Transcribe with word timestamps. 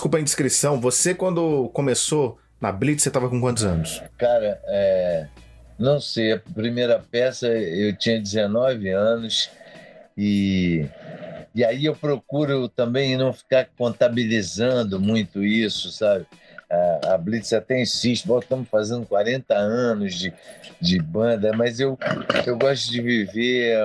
desculpa 0.00 0.16
a 0.16 0.20
indiscrição, 0.20 0.80
você 0.80 1.14
quando 1.14 1.68
começou 1.74 2.38
na 2.58 2.72
Blitz, 2.72 3.02
você 3.02 3.10
tava 3.10 3.28
com 3.28 3.38
quantos 3.38 3.64
anos? 3.64 4.02
Cara, 4.16 4.58
é, 4.66 5.26
não 5.78 6.00
sei, 6.00 6.32
a 6.32 6.38
primeira 6.38 6.98
peça 6.98 7.46
eu 7.48 7.94
tinha 7.94 8.18
19 8.18 8.88
anos 8.88 9.50
e, 10.16 10.86
e 11.54 11.62
aí 11.62 11.84
eu 11.84 11.94
procuro 11.94 12.66
também 12.66 13.14
não 13.18 13.30
ficar 13.30 13.68
contabilizando 13.76 14.98
muito 14.98 15.44
isso, 15.44 15.92
sabe? 15.92 16.26
A, 17.06 17.18
Blitz 17.18 17.52
até 17.52 17.78
insiste, 17.78 18.26
bom, 18.26 18.38
estamos 18.38 18.70
fazendo 18.70 19.04
40 19.04 19.54
anos 19.54 20.14
de, 20.14 20.32
de 20.80 20.98
banda, 20.98 21.52
mas 21.52 21.78
eu, 21.78 21.98
eu 22.46 22.56
gosto 22.56 22.90
de 22.90 23.02
viver 23.02 23.76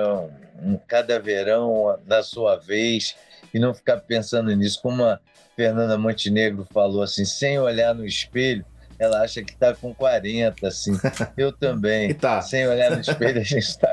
um, 0.62 0.78
cada 0.86 1.18
verão 1.18 1.98
na 2.06 2.22
sua 2.22 2.56
vez 2.56 3.14
e 3.52 3.58
não 3.58 3.74
ficar 3.74 3.98
pensando 3.98 4.54
nisso. 4.54 4.80
Como 4.80 5.04
a 5.04 5.18
Fernanda 5.56 5.96
Montenegro 5.96 6.66
falou 6.72 7.02
assim, 7.02 7.24
sem 7.24 7.58
olhar 7.58 7.94
no 7.94 8.04
espelho, 8.04 8.64
ela 8.98 9.22
acha 9.22 9.42
que 9.42 9.52
está 9.52 9.74
com 9.74 9.94
40, 9.94 10.66
assim. 10.66 10.92
Eu 11.36 11.52
também. 11.52 12.14
tá. 12.14 12.40
Sem 12.42 12.66
olhar 12.66 12.90
no 12.90 13.00
espelho, 13.00 13.40
a 13.40 13.44
gente 13.44 13.58
está 13.58 13.92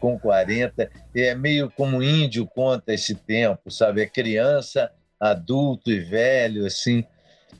com 0.00 0.18
40. 0.18 0.90
E 1.14 1.22
é 1.22 1.34
meio 1.34 1.70
como 1.70 2.02
índio 2.02 2.46
conta 2.46 2.92
esse 2.92 3.14
tempo, 3.14 3.70
sabe? 3.70 4.02
É 4.02 4.06
criança, 4.06 4.90
adulto 5.20 5.90
e 5.90 6.00
velho, 6.00 6.66
assim. 6.66 7.04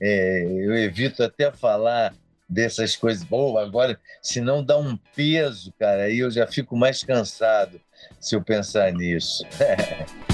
É, 0.00 0.44
eu 0.44 0.76
evito 0.76 1.22
até 1.22 1.50
falar 1.52 2.14
dessas 2.48 2.96
coisas. 2.96 3.24
Bom, 3.24 3.56
agora, 3.56 3.98
se 4.20 4.40
não 4.40 4.62
dá 4.62 4.76
um 4.76 4.96
peso, 5.14 5.72
cara, 5.78 6.04
aí 6.04 6.18
eu 6.18 6.30
já 6.30 6.46
fico 6.46 6.76
mais 6.76 7.02
cansado 7.02 7.80
se 8.20 8.34
eu 8.34 8.42
pensar 8.42 8.92
nisso. 8.92 9.44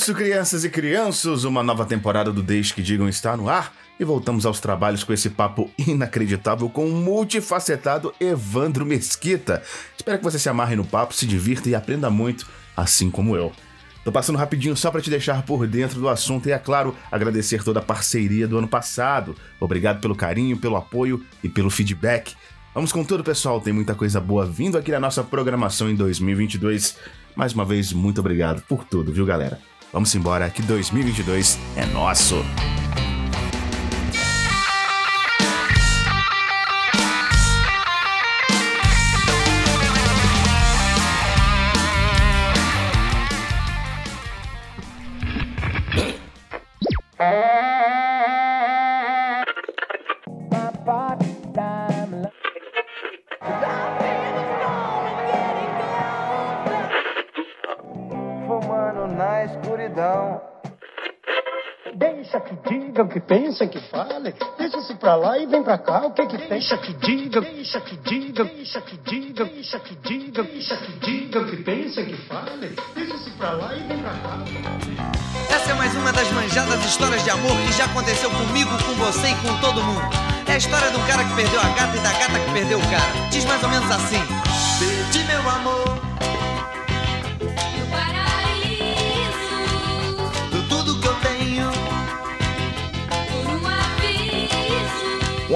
isso, 0.00 0.14
crianças 0.14 0.64
e 0.64 0.70
crianças. 0.70 1.44
Uma 1.44 1.62
nova 1.62 1.84
temporada 1.84 2.32
do 2.32 2.42
Deixe 2.42 2.72
que 2.72 2.80
Digam 2.80 3.06
está 3.06 3.36
no 3.36 3.50
ar 3.50 3.70
e 3.98 4.04
voltamos 4.04 4.46
aos 4.46 4.58
trabalhos 4.58 5.04
com 5.04 5.12
esse 5.12 5.28
papo 5.28 5.70
inacreditável 5.76 6.70
com 6.70 6.88
o 6.88 6.92
multifacetado 6.92 8.14
Evandro 8.18 8.86
Mesquita. 8.86 9.62
Espero 9.94 10.16
que 10.16 10.24
você 10.24 10.38
se 10.38 10.48
amarre 10.48 10.74
no 10.74 10.86
papo, 10.86 11.12
se 11.12 11.26
divirta 11.26 11.68
e 11.68 11.74
aprenda 11.74 12.08
muito, 12.08 12.48
assim 12.74 13.10
como 13.10 13.36
eu. 13.36 13.52
Tô 14.02 14.10
passando 14.10 14.38
rapidinho 14.38 14.74
só 14.74 14.90
para 14.90 15.02
te 15.02 15.10
deixar 15.10 15.42
por 15.42 15.66
dentro 15.66 16.00
do 16.00 16.08
assunto 16.08 16.48
e, 16.48 16.52
é 16.52 16.58
claro, 16.58 16.96
agradecer 17.12 17.62
toda 17.62 17.80
a 17.80 17.82
parceria 17.82 18.48
do 18.48 18.56
ano 18.56 18.68
passado. 18.68 19.36
Obrigado 19.60 20.00
pelo 20.00 20.16
carinho, 20.16 20.56
pelo 20.56 20.76
apoio 20.76 21.22
e 21.44 21.48
pelo 21.48 21.68
feedback. 21.68 22.34
Vamos 22.74 22.90
com 22.90 23.04
tudo, 23.04 23.22
pessoal. 23.22 23.60
Tem 23.60 23.72
muita 23.74 23.94
coisa 23.94 24.18
boa 24.18 24.46
vindo 24.46 24.78
aqui 24.78 24.90
na 24.90 25.00
nossa 25.00 25.22
programação 25.22 25.90
em 25.90 25.94
2022. 25.94 26.96
Mais 27.36 27.52
uma 27.52 27.66
vez, 27.66 27.92
muito 27.92 28.20
obrigado 28.20 28.62
por 28.62 28.82
tudo, 28.84 29.12
viu, 29.12 29.26
galera? 29.26 29.60
Vamos 29.92 30.14
embora 30.14 30.48
que 30.50 30.62
2022 30.62 31.58
é 31.76 31.86
nosso! 31.86 32.44
Que 63.10 63.20
pensem, 63.20 63.68
que 63.68 63.80
falem. 63.80 64.32
Deixa-se 64.58 64.94
pra 64.94 65.16
lá 65.16 65.38
e 65.38 65.46
vem 65.46 65.62
pra 65.62 65.78
cá. 65.78 66.06
O 66.06 66.12
que 66.12 66.26
que 66.26 66.36
deixa 66.36 66.76
que 66.78 66.92
diga, 66.94 67.40
deixa 67.40 67.80
que 67.80 67.96
diga, 67.96 68.44
deixa 68.44 68.80
que 68.80 68.96
diga, 68.98 69.44
deixa 69.44 69.78
que 69.80 69.94
diga, 69.96 70.42
deixa 70.42 70.76
que 70.76 70.92
diga, 70.92 71.44
que 71.44 71.56
pensem, 71.56 72.06
que 72.06 72.16
falem. 72.28 72.70
Deixa-se 72.94 73.30
pra 73.30 73.52
lá 73.52 73.74
e 73.74 73.80
vem 73.80 73.98
pra 73.98 74.10
cá. 74.10 74.38
Essa 75.54 75.72
é 75.72 75.74
mais 75.74 75.94
uma 75.96 76.12
das 76.12 76.30
manjadas 76.32 76.84
histórias 76.84 77.24
de 77.24 77.30
amor 77.30 77.56
que 77.66 77.72
já 77.72 77.84
aconteceu 77.84 78.30
comigo, 78.30 78.70
com 78.84 78.94
você 78.94 79.28
e 79.28 79.34
com 79.36 79.60
todo 79.60 79.82
mundo. 79.82 80.08
É 80.46 80.52
a 80.52 80.56
história 80.56 80.90
do 80.90 80.98
cara 81.06 81.24
que 81.24 81.34
perdeu 81.34 81.60
a 81.60 81.68
gata 81.68 81.96
e 81.96 82.00
da 82.00 82.12
gata 82.12 82.38
que 82.38 82.52
perdeu 82.52 82.78
o 82.78 82.90
cara. 82.90 83.28
Diz 83.30 83.44
mais 83.44 83.62
ou 83.62 83.68
menos 83.68 83.90
assim: 83.90 84.20
Perdi 84.78 85.24
meu 85.24 85.50
amor. 85.50 86.09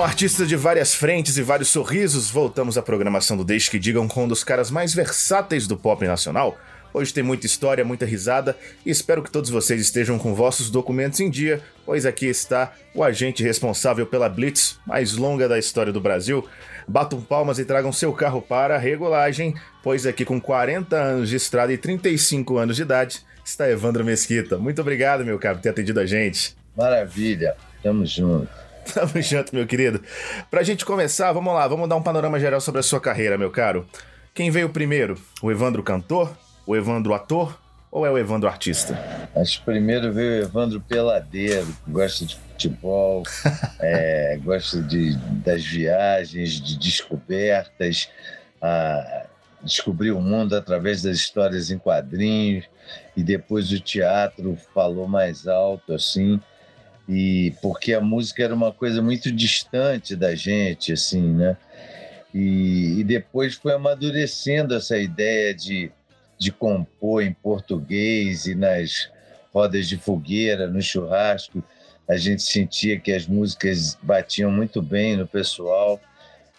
Artista 0.05 0.45
de 0.45 0.55
várias 0.55 0.95
frentes 0.95 1.39
e 1.39 1.43
vários 1.43 1.71
sorrisos, 1.71 2.31
voltamos 2.31 2.77
à 2.77 2.83
programação 2.83 3.39
do 3.39 3.43
Deixe 3.43 3.71
que 3.71 3.79
Digam 3.79 4.07
com 4.07 4.25
um 4.25 4.29
dos 4.29 4.45
caras 4.45 4.71
mais 4.71 4.93
versáteis 4.93 5.67
do 5.67 5.79
pop 5.79 6.07
nacional. 6.07 6.59
Hoje 6.93 7.11
tem 7.11 7.25
muita 7.25 7.47
história, 7.47 7.87
muita 7.87 8.05
risada 8.05 8.55
e 8.85 8.91
espero 8.91 9.23
que 9.23 9.31
todos 9.31 9.49
vocês 9.49 9.81
estejam 9.81 10.19
com 10.19 10.35
vossos 10.35 10.69
documentos 10.69 11.21
em 11.21 11.31
dia, 11.31 11.63
pois 11.87 12.05
aqui 12.05 12.27
está 12.27 12.75
o 12.95 13.03
agente 13.03 13.43
responsável 13.43 14.05
pela 14.05 14.29
blitz 14.29 14.79
mais 14.87 15.17
longa 15.17 15.49
da 15.49 15.59
história 15.59 15.91
do 15.91 16.03
Brasil. 16.03 16.47
Batam 16.87 17.23
palmas 17.23 17.59
e 17.59 17.65
tragam 17.65 17.91
seu 17.91 18.13
carro 18.13 18.43
para 18.43 18.75
a 18.75 18.79
regulagem, 18.79 19.55
pois 19.83 20.05
aqui 20.05 20.23
com 20.23 20.39
40 20.39 20.97
anos 20.97 21.31
de 21.31 21.37
estrada 21.37 21.73
e 21.73 21.79
35 21.79 22.59
anos 22.59 22.77
de 22.77 22.83
idade 22.83 23.25
está 23.43 23.71
Evandro 23.71 24.05
Mesquita. 24.05 24.59
Muito 24.59 24.83
obrigado, 24.83 25.25
meu 25.25 25.39
caro, 25.39 25.57
por 25.57 25.63
ter 25.63 25.71
atendido 25.71 25.99
a 25.99 26.05
gente. 26.05 26.55
Maravilha, 26.77 27.57
tamo 27.83 28.05
junto. 28.05 28.65
Tamo 28.93 29.21
junto, 29.23 29.55
meu 29.55 29.67
querido. 29.67 30.03
Pra 30.51 30.63
gente 30.63 30.85
começar, 30.85 31.33
vamos 31.33 31.55
lá, 31.55 31.67
vamos 31.67 31.89
dar 31.89 31.97
um 31.97 32.03
panorama 32.03 32.39
geral 32.39 32.61
sobre 32.61 32.81
a 32.81 32.83
sua 32.83 33.01
carreira, 33.01 33.39
meu 33.39 33.51
caro. 33.51 33.87
Quem 34.35 34.51
veio 34.51 34.69
primeiro? 34.69 35.17
O 35.43 35.51
Evandro 35.51 35.83
cantor? 35.83 36.37
O 36.67 36.77
Evandro 36.77 37.15
ator? 37.15 37.59
Ou 37.91 38.05
é 38.05 38.11
o 38.11 38.19
Evandro 38.19 38.49
artista? 38.49 38.99
Acho 39.37 39.61
que 39.61 39.65
primeiro 39.65 40.13
veio 40.13 40.43
o 40.43 40.45
Evandro 40.45 40.81
peladeiro, 40.81 41.67
que 41.85 41.91
gosta 41.91 42.25
de 42.27 42.37
futebol, 42.37 43.23
é, 43.81 44.39
gosta 44.43 44.83
de, 44.83 45.17
das 45.45 45.65
viagens, 45.65 46.61
de 46.61 46.77
descobertas, 46.77 48.09
a, 48.61 49.27
descobrir 49.63 50.11
o 50.11 50.21
mundo 50.21 50.57
através 50.57 51.03
das 51.03 51.19
histórias 51.19 51.71
em 51.71 51.79
quadrinhos, 51.79 52.65
e 53.17 53.23
depois 53.23 53.71
o 53.71 53.79
teatro 53.79 54.59
falou 54.75 55.07
mais 55.07 55.47
alto, 55.47 55.95
assim 55.95 56.41
e 57.09 57.53
porque 57.61 57.93
a 57.93 58.01
música 58.01 58.43
era 58.43 58.55
uma 58.55 58.73
coisa 58.73 59.03
muito 59.03 59.31
distante 59.31 60.17
da 60.17 60.35
gente, 60.35 60.93
assim, 60.93 61.23
né? 61.23 61.57
E, 62.33 63.01
e 63.01 63.05
depois 63.05 63.55
foi 63.55 63.73
amadurecendo 63.75 64.75
essa 64.75 64.99
ideia 64.99 65.55
de, 65.55 65.93
de 66.39 66.51
compor 66.51 67.23
em 67.23 67.33
português 67.33 68.47
e 68.47 68.55
nas 68.55 69.11
rodas 69.53 69.87
de 69.87 69.97
fogueira, 69.97 70.67
no 70.67 70.83
churrasco, 70.83 71.63
a 72.09 72.17
gente 72.17 72.43
sentia 72.43 72.99
que 72.99 73.13
as 73.13 73.27
músicas 73.27 73.97
batiam 74.03 74.51
muito 74.51 74.83
bem 74.83 75.17
no 75.17 75.27
pessoal 75.27 76.01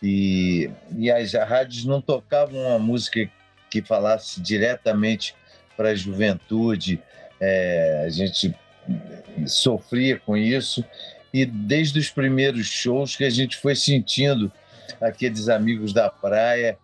e, 0.01 0.69
e 0.97 1.11
as 1.11 1.33
rádios 1.33 1.85
não 1.85 2.01
tocavam 2.01 2.59
uma 2.61 2.79
música 2.79 3.29
que 3.69 3.81
falasse 3.81 4.41
diretamente 4.41 5.35
para 5.75 5.89
a 5.89 5.95
juventude. 5.95 7.01
É, 7.39 8.03
a 8.05 8.09
gente 8.09 8.55
sofria 9.45 10.19
com 10.19 10.35
isso 10.35 10.83
e 11.33 11.45
desde 11.45 11.99
os 11.99 12.09
primeiros 12.09 12.67
shows 12.67 13.15
que 13.15 13.23
a 13.23 13.29
gente 13.29 13.57
foi 13.57 13.75
sentindo 13.75 14.51
aqueles 15.01 15.49
amigos 15.49 15.91
da 15.91 16.09
praia 16.09 16.77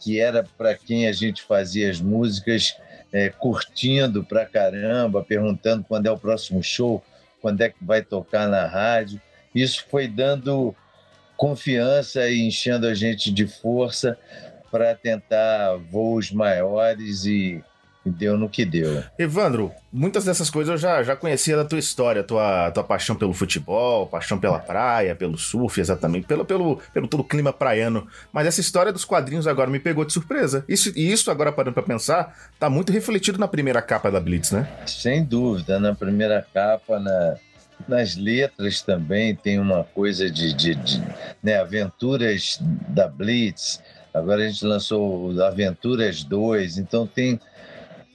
que 0.00 0.20
era 0.20 0.44
para 0.56 0.74
quem 0.74 1.08
a 1.08 1.12
gente 1.12 1.42
fazia 1.42 1.90
as 1.90 2.00
músicas, 2.00 2.76
é, 3.12 3.30
curtindo 3.30 4.22
pra 4.22 4.44
caramba, 4.44 5.24
perguntando 5.24 5.84
quando 5.84 6.06
é 6.06 6.10
o 6.10 6.18
próximo 6.18 6.62
show, 6.62 7.02
quando 7.40 7.62
é 7.62 7.70
que 7.70 7.82
vai 7.82 8.02
tocar 8.02 8.48
na 8.48 8.66
rádio. 8.66 9.20
Isso 9.54 9.84
foi 9.88 10.06
dando 10.06 10.74
confiança 11.36 12.28
e 12.28 12.40
enchendo 12.40 12.86
a 12.86 12.94
gente 12.94 13.32
de 13.32 13.46
força 13.46 14.18
para 14.70 14.94
tentar 14.94 15.76
voos 15.90 16.30
maiores 16.30 17.24
e 17.24 17.62
e 18.06 18.10
deu 18.10 18.38
no 18.38 18.48
que 18.48 18.64
deu. 18.64 19.02
Evandro, 19.18 19.72
muitas 19.92 20.24
dessas 20.24 20.48
coisas 20.48 20.70
eu 20.72 20.78
já, 20.78 21.02
já 21.02 21.16
conhecia 21.16 21.56
da 21.56 21.64
tua 21.64 21.78
história, 21.78 22.22
tua, 22.22 22.70
tua 22.70 22.84
paixão 22.84 23.16
pelo 23.16 23.34
futebol, 23.34 24.06
paixão 24.06 24.38
pela 24.38 24.60
praia, 24.60 25.16
pelo 25.16 25.36
surf, 25.36 25.80
exatamente, 25.80 26.26
pelo, 26.26 26.44
pelo, 26.44 26.80
pelo 26.94 27.08
todo 27.08 27.20
o 27.20 27.24
clima 27.24 27.52
praiano. 27.52 28.06
Mas 28.32 28.46
essa 28.46 28.60
história 28.60 28.92
dos 28.92 29.04
quadrinhos 29.04 29.48
agora 29.48 29.68
me 29.68 29.80
pegou 29.80 30.04
de 30.04 30.12
surpresa. 30.12 30.64
Isso, 30.68 30.92
e 30.94 31.12
isso, 31.12 31.30
agora 31.30 31.50
parando 31.50 31.74
pra 31.74 31.82
pensar, 31.82 32.32
tá 32.60 32.70
muito 32.70 32.92
refletido 32.92 33.38
na 33.38 33.48
primeira 33.48 33.82
capa 33.82 34.10
da 34.10 34.20
Blitz, 34.20 34.52
né? 34.52 34.68
Sem 34.86 35.24
dúvida, 35.24 35.80
na 35.80 35.92
primeira 35.92 36.46
capa, 36.54 37.00
na, 37.00 37.36
nas 37.88 38.14
letras 38.14 38.82
também 38.82 39.34
tem 39.34 39.58
uma 39.58 39.82
coisa 39.82 40.30
de, 40.30 40.52
de, 40.52 40.76
de 40.76 41.02
né, 41.42 41.58
aventuras 41.58 42.60
da 42.60 43.08
Blitz. 43.08 43.82
Agora 44.14 44.44
a 44.44 44.48
gente 44.48 44.64
lançou 44.64 45.38
Aventuras 45.42 46.24
2, 46.24 46.78
então 46.78 47.06
tem 47.06 47.38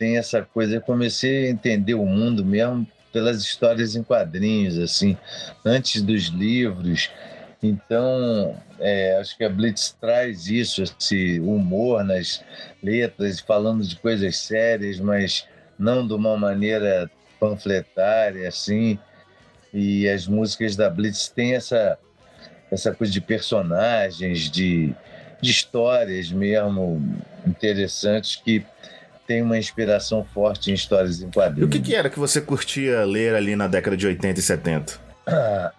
tem 0.02 0.18
essa 0.18 0.42
coisa. 0.42 0.74
Eu 0.74 0.82
comecei 0.82 1.46
a 1.46 1.52
entender 1.52 1.94
o 1.94 2.08
mundo 2.08 2.44
mesmo 2.44 2.88
pelas 3.14 3.40
histórias 3.44 3.96
em 3.96 4.02
quadrinhos, 4.02 4.80
assim, 4.80 5.16
antes 5.64 6.02
dos 6.02 6.24
livros. 6.24 7.12
Então, 7.62 8.60
é, 8.80 9.18
acho 9.18 9.38
que 9.38 9.44
a 9.44 9.50
Blitz 9.50 9.96
traz 10.02 10.48
isso, 10.48 10.82
esse 10.82 11.40
humor 11.40 12.04
nas 12.04 12.44
letras, 12.82 13.40
falando 13.40 13.84
de 13.84 13.96
coisas 13.98 14.38
sérias, 14.38 15.00
mas 15.00 15.48
não 15.78 16.08
de 16.08 16.14
uma 16.14 16.36
maneira 16.36 17.08
panfletária, 17.40 18.48
assim. 18.48 18.98
E 19.72 20.10
as 20.10 20.26
músicas 20.26 20.76
da 20.76 20.90
Blitz 20.90 21.28
têm 21.28 21.54
essa, 21.54 21.96
essa 22.72 22.92
coisa 22.92 23.14
de 23.14 23.22
personagens, 23.22 24.50
de, 24.50 24.96
de 25.40 25.52
histórias 25.52 26.32
mesmo 26.32 27.22
interessantes 27.46 28.36
que 28.38 28.66
tem 29.32 29.42
uma 29.42 29.58
inspiração 29.58 30.26
forte 30.34 30.72
em 30.72 30.74
histórias 30.74 31.22
em 31.22 31.32
quadrinhos. 31.32 31.62
E 31.62 31.64
o 31.64 31.70
que, 31.70 31.80
que 31.80 31.96
era 31.96 32.10
que 32.10 32.20
você 32.20 32.42
curtia 32.42 33.06
ler 33.06 33.34
ali 33.34 33.56
na 33.56 33.66
década 33.66 33.96
de 33.96 34.06
80 34.06 34.38
e 34.38 34.44
70? 34.44 35.00
Ah, 35.26 35.72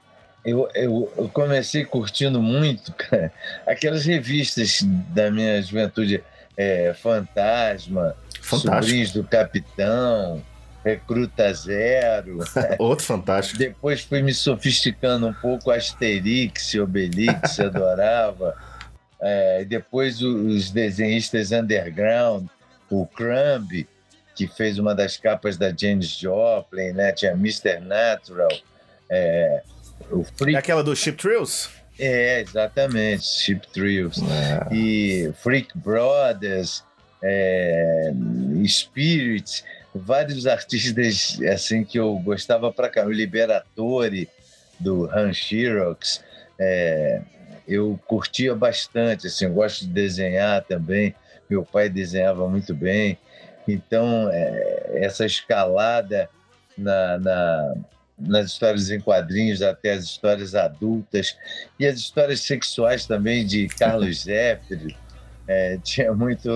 eu, 0.43 0.67
eu, 0.75 1.13
eu, 1.19 1.29
comecei 1.29 1.85
curtindo 1.85 2.41
muito 2.41 2.91
cara, 2.97 3.31
aquelas 3.67 4.07
revistas 4.07 4.81
da 4.83 5.31
minha 5.31 5.61
juventude, 5.63 6.25
é, 6.57 6.95
Fantasma, 6.95 8.17
Fantástico. 8.41 8.75
Sobrinhos 8.75 9.13
do 9.13 9.23
Capitão, 9.23 10.43
Recruta 10.83 11.53
Zero. 11.53 12.39
Outro 12.81 13.05
fantástico. 13.05 13.59
Depois 13.59 14.01
fui 14.01 14.23
me 14.23 14.33
sofisticando 14.33 15.27
um 15.27 15.35
pouco, 15.35 15.71
Asterix, 15.71 16.75
Obelix, 16.77 17.61
adorava. 17.61 18.55
É, 19.21 19.63
depois 19.67 20.23
os 20.23 20.71
desenhistas 20.71 21.53
underground, 21.53 22.47
o 22.93 23.07
Crumb, 23.07 23.87
que 24.35 24.47
fez 24.47 24.79
uma 24.79 24.95
das 24.95 25.17
capas 25.17 25.57
da 25.57 25.73
James 25.75 26.09
Joplin, 26.09 26.93
né? 26.93 27.13
Tinha 27.13 27.33
Mr. 27.33 27.81
Natural, 27.81 28.53
é, 29.09 29.63
o 30.11 30.25
Freak... 30.25 30.57
Aquela 30.57 30.83
do 30.83 30.95
Ship 30.95 31.17
Thrills? 31.17 31.69
É, 31.99 32.41
exatamente, 32.41 33.25
Ship 33.25 33.61
Thrills. 33.73 34.21
É. 34.21 34.75
E 34.75 35.33
Freak 35.43 35.77
Brothers, 35.77 36.83
é, 37.23 38.13
Spirit, 38.67 39.65
vários 39.95 40.47
artistas 40.49 41.39
assim 41.51 41.85
que 41.85 41.99
eu 41.99 42.15
gostava 42.19 42.73
pra 42.73 42.89
cá. 42.89 43.05
O 43.05 43.13
Liberatore, 43.13 44.29
do 44.81 45.09
Han 45.11 45.33
Shirox, 45.33 46.23
é, 46.59 47.23
eu 47.69 47.99
curtia 48.07 48.55
bastante, 48.55 49.27
assim, 49.27 49.49
gosto 49.49 49.87
de 49.87 49.93
desenhar 49.93 50.63
também 50.65 51.15
meu 51.53 51.65
pai 51.65 51.89
desenhava 51.89 52.49
muito 52.49 52.75
bem. 52.75 53.19
Então, 53.69 54.29
é, 54.33 55.01
essa 55.05 55.25
escalada 55.25 56.29
na, 56.77 57.19
na, 57.19 57.75
nas 58.19 58.47
histórias 58.47 58.91
em 58.91 59.01
quadrinhos 59.01 59.63
até 59.63 59.93
as 59.93 60.05
histórias 60.05 60.55
adultas 60.55 61.37
e 61.79 61.87
as 61.87 61.99
histórias 61.99 62.41
sexuais 62.41 63.07
também 63.07 63.47
de 63.47 63.69
Carlos 63.69 64.23
Zeffir, 64.25 64.97
é, 65.47 65.79
tinha 65.83 66.13
muito 66.13 66.51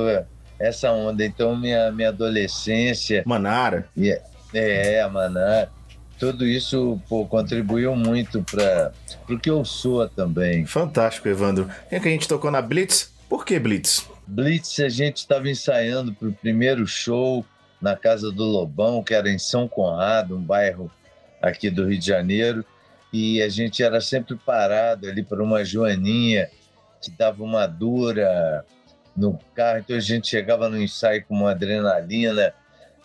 essa 0.58 0.90
onda. 0.90 1.24
Então, 1.24 1.56
minha, 1.56 1.92
minha 1.92 2.08
adolescência. 2.08 3.22
Manara. 3.26 3.88
É, 3.98 4.20
é, 4.54 5.02
a 5.02 5.08
Manara. 5.08 5.70
Tudo 6.18 6.46
isso 6.46 6.98
pô, 7.10 7.26
contribuiu 7.26 7.94
muito 7.94 8.42
para 8.42 8.90
o 9.28 9.38
que 9.38 9.50
eu 9.50 9.64
sou 9.66 10.08
também. 10.08 10.64
Fantástico, 10.64 11.28
Evandro. 11.28 11.68
É 11.90 12.00
que 12.00 12.08
a 12.08 12.10
gente 12.10 12.26
tocou 12.26 12.50
na 12.50 12.62
Blitz? 12.62 13.12
Por 13.28 13.44
que 13.44 13.58
Blitz? 13.58 14.08
Blitz, 14.26 14.80
a 14.80 14.88
gente 14.88 15.18
estava 15.18 15.48
ensaiando 15.48 16.12
para 16.12 16.28
o 16.28 16.32
primeiro 16.32 16.84
show 16.86 17.46
na 17.80 17.94
casa 17.94 18.32
do 18.32 18.42
Lobão, 18.42 19.02
que 19.02 19.14
era 19.14 19.30
em 19.30 19.38
São 19.38 19.68
Conrado, 19.68 20.36
um 20.36 20.42
bairro 20.42 20.90
aqui 21.40 21.70
do 21.70 21.86
Rio 21.86 21.98
de 21.98 22.06
Janeiro, 22.06 22.64
e 23.12 23.40
a 23.40 23.48
gente 23.48 23.84
era 23.84 24.00
sempre 24.00 24.34
parado 24.34 25.08
ali 25.08 25.22
por 25.22 25.40
uma 25.40 25.64
joaninha 25.64 26.50
que 27.00 27.10
dava 27.10 27.42
uma 27.44 27.66
dura 27.66 28.64
no 29.16 29.38
carro, 29.54 29.78
então 29.78 29.96
a 29.96 30.00
gente 30.00 30.26
chegava 30.26 30.68
no 30.68 30.80
ensaio 30.80 31.24
com 31.24 31.34
uma 31.34 31.52
adrenalina 31.52 32.52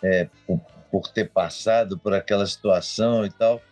é, 0.02 0.28
por, 0.44 0.60
por 0.90 1.08
ter 1.08 1.30
passado 1.30 1.96
por 1.96 2.12
aquela 2.12 2.46
situação 2.46 3.24
e 3.24 3.30
tal. 3.30 3.62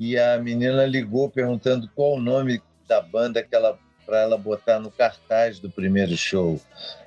E 0.00 0.18
a 0.18 0.38
menina 0.38 0.86
ligou 0.86 1.30
perguntando 1.30 1.88
qual 1.94 2.14
o 2.14 2.20
nome 2.20 2.62
da 2.88 3.00
banda 3.00 3.42
que 3.42 3.54
ela 3.54 3.78
para 4.06 4.20
ela 4.20 4.38
botar 4.38 4.78
no 4.78 4.90
cartaz 4.90 5.58
do 5.58 5.68
primeiro 5.68 6.16
show 6.16 6.60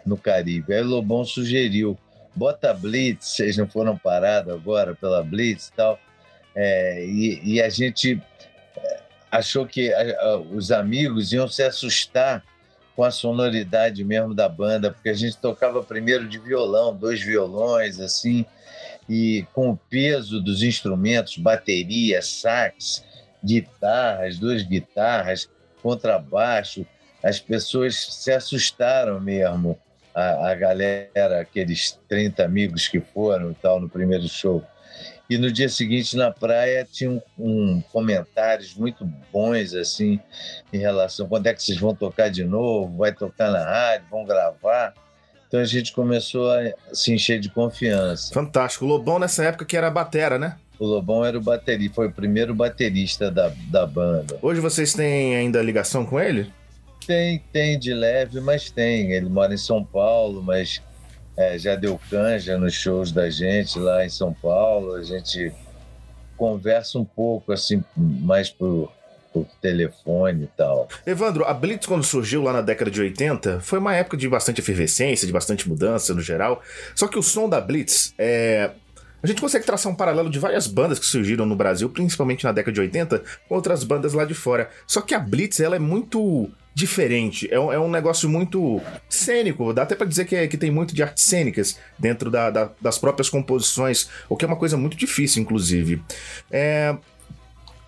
no 0.06 0.18
Caribe. 0.18 0.74
Aí 0.74 0.84
Lobão 0.84 1.24
sugeriu, 1.24 1.98
bota 2.36 2.74
Blitz, 2.74 3.30
vocês 3.30 3.58
não 3.58 3.68
foram 3.68 3.98
parados 3.98 4.54
agora 4.54 4.94
pela 4.94 5.24
Blitz 5.24 5.68
e 5.68 5.74
tal. 5.74 6.00
É, 6.54 7.06
e, 7.06 7.56
e, 7.56 7.62
a 7.62 7.70
gente 7.70 8.22
é, 8.76 9.00
achou 9.32 9.66
que 9.66 9.94
a, 9.94 10.22
a, 10.22 10.38
os 10.38 10.72
amigos 10.72 11.32
iam 11.32 11.48
se 11.48 11.64
assustar 11.64 12.44
com 12.96 13.04
a 13.04 13.12
sonoridade 13.12 14.04
mesmo 14.04 14.34
da 14.34 14.50
banda, 14.50 14.92
porque 14.92 15.08
a 15.08 15.14
gente 15.14 15.38
tocava 15.38 15.82
primeiro 15.82 16.28
de 16.28 16.38
violão, 16.38 16.94
dois 16.94 17.22
violões, 17.22 17.98
assim, 17.98 18.46
e 19.08 19.46
com 19.54 19.70
o 19.70 19.78
peso 19.78 20.42
dos 20.42 20.62
instrumentos, 20.62 21.38
bateria, 21.38 22.22
sax, 22.22 23.06
guitarras, 23.44 24.38
duas 24.38 24.64
guitarras, 24.64 25.50
contrabaixo, 25.82 26.86
as 27.24 27.40
pessoas 27.40 27.96
se 27.96 28.32
assustaram 28.32 29.20
mesmo, 29.20 29.78
a, 30.14 30.52
a 30.52 30.56
galera, 30.56 31.42
aqueles 31.42 32.00
30 32.08 32.44
amigos 32.44 32.88
que 32.88 33.00
foram 33.00 33.52
e 33.52 33.56
tal 33.56 33.80
no 33.80 33.90
primeiro 33.90 34.28
show. 34.28 34.64
E 35.30 35.38
no 35.38 35.52
dia 35.52 35.70
seguinte 35.70 36.18
na 36.18 36.32
praia 36.32 36.88
tinham 36.92 37.22
um, 37.38 37.82
comentários 37.92 38.74
muito 38.74 39.06
bons 39.32 39.76
assim 39.76 40.20
em 40.74 40.80
relação 40.80 41.28
quando 41.28 41.46
é 41.46 41.54
que 41.54 41.62
vocês 41.62 41.78
vão 41.78 41.94
tocar 41.94 42.30
de 42.30 42.44
novo, 42.44 42.98
vai 42.98 43.14
tocar 43.14 43.52
na 43.52 43.64
rádio, 43.64 44.08
vão 44.10 44.26
gravar. 44.26 44.94
Então 45.48 45.60
a 45.60 45.66
gente 45.66 45.94
começou 45.94 46.52
a 46.52 46.72
se 46.94 47.14
encher 47.14 47.40
de 47.40 47.50
confiança. 47.50 48.34
Fantástico. 48.34 48.86
O 48.86 48.88
Lobão 48.88 49.20
nessa 49.20 49.44
época 49.44 49.66
que 49.66 49.78
era 49.78 49.90
batera, 49.92 50.40
né? 50.40 50.58
O 50.80 50.86
Lobão 50.86 51.26
era 51.26 51.38
o 51.38 51.42
baterista, 51.42 51.96
foi 51.96 52.08
o 52.08 52.12
primeiro 52.12 52.56
baterista 52.56 53.30
da, 53.30 53.52
da 53.70 53.86
banda. 53.86 54.40
Hoje 54.42 54.62
vocês 54.62 54.94
têm 54.94 55.36
ainda 55.36 55.62
ligação 55.62 56.06
com 56.06 56.18
ele? 56.18 56.50
Tem, 57.06 57.44
tem 57.52 57.78
de 57.78 57.94
leve, 57.94 58.40
mas 58.40 58.72
tem. 58.72 59.12
Ele 59.12 59.28
mora 59.28 59.54
em 59.54 59.58
São 59.58 59.84
Paulo, 59.84 60.42
mas 60.42 60.82
é, 61.36 61.58
já 61.58 61.76
deu 61.76 62.00
canja 62.10 62.58
nos 62.58 62.74
shows 62.74 63.12
da 63.12 63.30
gente 63.30 63.78
lá 63.78 64.06
em 64.06 64.10
São 64.10 64.34
Paulo. 64.34 64.94
A 64.94 65.04
gente 65.04 65.52
conversa 66.38 66.98
um 66.98 67.04
pouco, 67.04 67.52
assim, 67.52 67.84
mais 67.98 68.50
por, 68.50 68.90
por 69.34 69.46
telefone 69.62 70.46
e 70.46 70.48
tal. 70.56 70.88
Evandro, 71.06 71.44
a 71.44 71.54
Blitz, 71.54 71.86
quando 71.86 72.06
surgiu 72.06 72.42
lá 72.42 72.54
na 72.54 72.62
década 72.62 72.90
de 72.90 73.02
80, 73.02 73.60
foi 73.60 73.80
uma 73.80 73.94
época 73.94 74.16
de 74.16 74.30
bastante 74.30 74.62
efervescência, 74.62 75.28
de 75.28 75.34
bastante 75.34 75.68
mudança 75.68 76.14
no 76.14 76.22
geral. 76.22 76.62
Só 76.96 77.06
que 77.06 77.20
o 77.20 77.24
som 77.24 77.50
da 77.50 77.60
Blitz 77.60 78.14
é 78.18 78.72
a 79.22 79.28
gente 79.28 79.42
consegue 79.42 79.66
traçar 79.66 79.92
um 79.92 79.96
paralelo 79.96 80.30
de 80.30 80.40
várias 80.40 80.68
bandas 80.68 81.00
que 81.00 81.06
surgiram 81.06 81.46
no 81.46 81.56
Brasil, 81.56 81.90
principalmente 81.90 82.44
na 82.44 82.52
década 82.52 82.74
de 82.74 82.82
80, 82.82 83.24
com 83.48 83.56
outras 83.56 83.84
bandas 83.84 84.14
lá 84.14 84.26
de 84.26 84.34
fora. 84.34 84.70
Só 84.88 85.02
que 85.02 85.14
a 85.14 85.20
Blitz, 85.20 85.60
ela 85.60 85.76
é 85.76 85.80
muito 85.80 86.50
diferente. 86.74 87.48
É 87.52 87.60
um, 87.60 87.74
é 87.74 87.80
um 87.80 87.90
negócio 87.90 88.30
muito 88.30 88.82
cênico. 89.10 89.74
Dá 89.74 89.84
até 89.84 89.96
para 89.96 90.08
dizer 90.08 90.26
que, 90.26 90.36
é, 90.36 90.48
que 90.48 90.58
tem 90.58 90.72
muito 90.72 90.96
de 90.96 91.04
artes 91.04 91.24
cênicas 91.24 91.78
dentro 91.98 92.32
da, 92.32 92.50
da, 92.50 92.70
das 92.80 92.98
próprias 92.98 93.30
composições, 93.30 94.10
o 94.30 94.38
que 94.38 94.46
é 94.46 94.48
uma 94.48 94.56
coisa 94.56 94.78
muito 94.78 94.96
difícil, 94.96 95.42
inclusive. 95.42 96.02
É... 96.50 96.96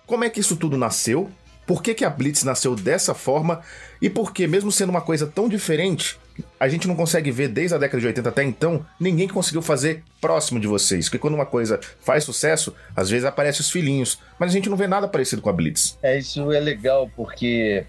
Como 0.06 0.24
é 0.24 0.30
que 0.30 0.40
isso 0.40 0.56
tudo 0.56 0.76
nasceu? 0.76 1.30
Por 1.66 1.82
que, 1.82 1.94
que 1.94 2.04
a 2.04 2.10
Blitz 2.10 2.44
nasceu 2.44 2.74
dessa 2.74 3.14
forma? 3.14 3.62
E 4.00 4.10
por 4.10 4.32
que, 4.32 4.46
mesmo 4.46 4.70
sendo 4.70 4.90
uma 4.90 5.00
coisa 5.00 5.26
tão 5.26 5.48
diferente, 5.48 6.18
a 6.62 6.68
gente 6.68 6.86
não 6.86 6.94
consegue 6.94 7.32
ver 7.32 7.48
desde 7.48 7.74
a 7.74 7.78
década 7.78 8.00
de 8.00 8.06
80 8.06 8.28
até 8.28 8.44
então 8.44 8.86
ninguém 9.00 9.26
conseguiu 9.26 9.60
fazer 9.60 10.04
próximo 10.20 10.60
de 10.60 10.68
vocês. 10.68 11.06
Porque 11.06 11.18
quando 11.18 11.34
uma 11.34 11.44
coisa 11.44 11.80
faz 12.00 12.22
sucesso, 12.22 12.72
às 12.94 13.10
vezes 13.10 13.24
aparece 13.24 13.60
os 13.60 13.68
filhinhos, 13.68 14.20
mas 14.38 14.52
a 14.52 14.52
gente 14.52 14.70
não 14.70 14.76
vê 14.76 14.86
nada 14.86 15.08
parecido 15.08 15.42
com 15.42 15.50
a 15.50 15.52
Blitz. 15.52 15.98
É, 16.00 16.16
isso 16.16 16.52
é 16.52 16.60
legal, 16.60 17.10
porque 17.16 17.84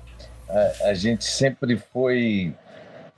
a, 0.50 0.90
a 0.90 0.94
gente 0.96 1.24
sempre 1.24 1.80
foi. 1.94 2.52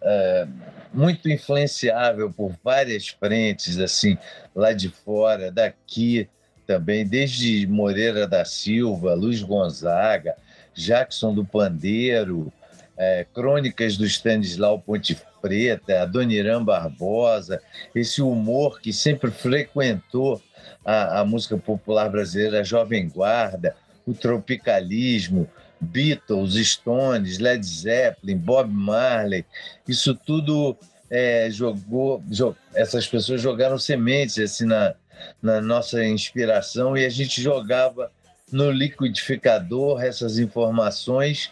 É, 0.01 0.45
muito 0.93 1.29
influenciável 1.29 2.31
por 2.31 2.53
várias 2.63 3.07
frentes, 3.07 3.79
assim, 3.79 4.17
lá 4.53 4.71
de 4.73 4.89
fora, 4.89 5.51
daqui 5.51 6.27
também, 6.67 7.05
desde 7.05 7.65
Moreira 7.67 8.27
da 8.27 8.43
Silva, 8.43 9.13
Luiz 9.13 9.41
Gonzaga, 9.41 10.35
Jackson 10.73 11.33
do 11.33 11.45
Pandeiro, 11.45 12.51
é, 12.97 13.25
Crônicas 13.33 13.97
do 13.97 14.05
Stanislau 14.05 14.79
Ponte 14.79 15.15
Preta, 15.45 16.01
Adoniran 16.01 16.63
Barbosa, 16.63 17.61
esse 17.93 18.19
humor 18.19 18.81
que 18.81 18.91
sempre 18.91 19.29
frequentou 19.29 20.41
a, 20.83 21.19
a 21.19 21.25
música 21.25 21.55
popular 21.55 22.09
brasileira, 22.09 22.61
a 22.61 22.63
Jovem 22.63 23.07
Guarda, 23.07 23.75
o 24.07 24.13
tropicalismo, 24.15 25.47
Beatles, 25.79 26.55
Stones, 26.55 27.37
Led 27.37 27.63
Zeppelin, 27.63 28.37
Bob 28.37 28.71
Marley, 28.71 29.45
isso 29.87 30.15
tudo 30.15 30.75
é, 31.11 31.47
jogou, 31.51 32.23
jog, 32.31 32.57
essas 32.73 33.05
pessoas 33.05 33.39
jogaram 33.39 33.77
sementes 33.77 34.39
assim 34.39 34.65
na, 34.65 34.95
na 35.43 35.61
nossa 35.61 36.03
inspiração 36.03 36.97
e 36.97 37.05
a 37.05 37.09
gente 37.09 37.39
jogava 37.39 38.11
no 38.51 38.71
liquidificador 38.71 40.03
essas 40.03 40.39
informações 40.39 41.51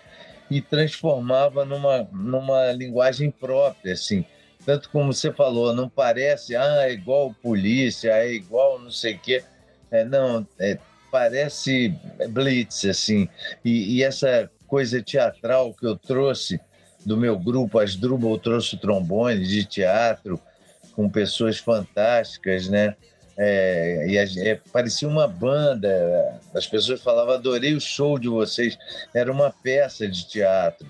e 0.53 0.61
transformava 0.61 1.65
numa, 1.65 2.07
numa 2.11 2.71
linguagem 2.71 3.31
própria, 3.31 3.93
assim. 3.93 4.23
Tanto 4.63 4.89
como 4.91 5.11
você 5.11 5.31
falou, 5.31 5.73
não 5.73 5.89
parece, 5.89 6.55
ah, 6.55 6.87
é 6.87 6.93
igual 6.93 7.33
polícia, 7.41 8.11
é 8.11 8.31
igual 8.31 8.79
não 8.79 8.91
sei 8.91 9.15
o 9.15 9.19
quê. 9.19 9.43
É, 9.89 10.05
não, 10.05 10.47
é, 10.59 10.77
parece 11.11 11.95
blitz, 12.29 12.85
assim. 12.85 13.27
E, 13.65 13.97
e, 13.97 14.03
essa 14.03 14.49
coisa 14.67 15.01
teatral 15.01 15.73
que 15.73 15.87
eu 15.87 15.97
trouxe 15.97 16.59
do 17.03 17.17
meu 17.17 17.37
grupo, 17.37 17.79
as 17.79 17.95
Drubal 17.95 18.37
trouxe 18.37 18.75
o 18.75 18.79
trombone 18.79 19.45
de 19.45 19.65
teatro, 19.65 20.39
com 20.95 21.09
pessoas 21.09 21.57
fantásticas, 21.57 22.69
né? 22.69 22.95
É, 23.37 24.05
e 24.07 24.19
a, 24.19 24.23
é, 24.23 24.59
parecia 24.71 25.07
uma 25.07 25.27
banda. 25.27 26.39
As 26.53 26.67
pessoas 26.67 27.01
falavam: 27.01 27.33
adorei 27.33 27.73
o 27.73 27.81
show 27.81 28.19
de 28.19 28.27
vocês. 28.27 28.77
Era 29.13 29.31
uma 29.31 29.51
peça 29.51 30.07
de 30.07 30.27
teatro. 30.27 30.87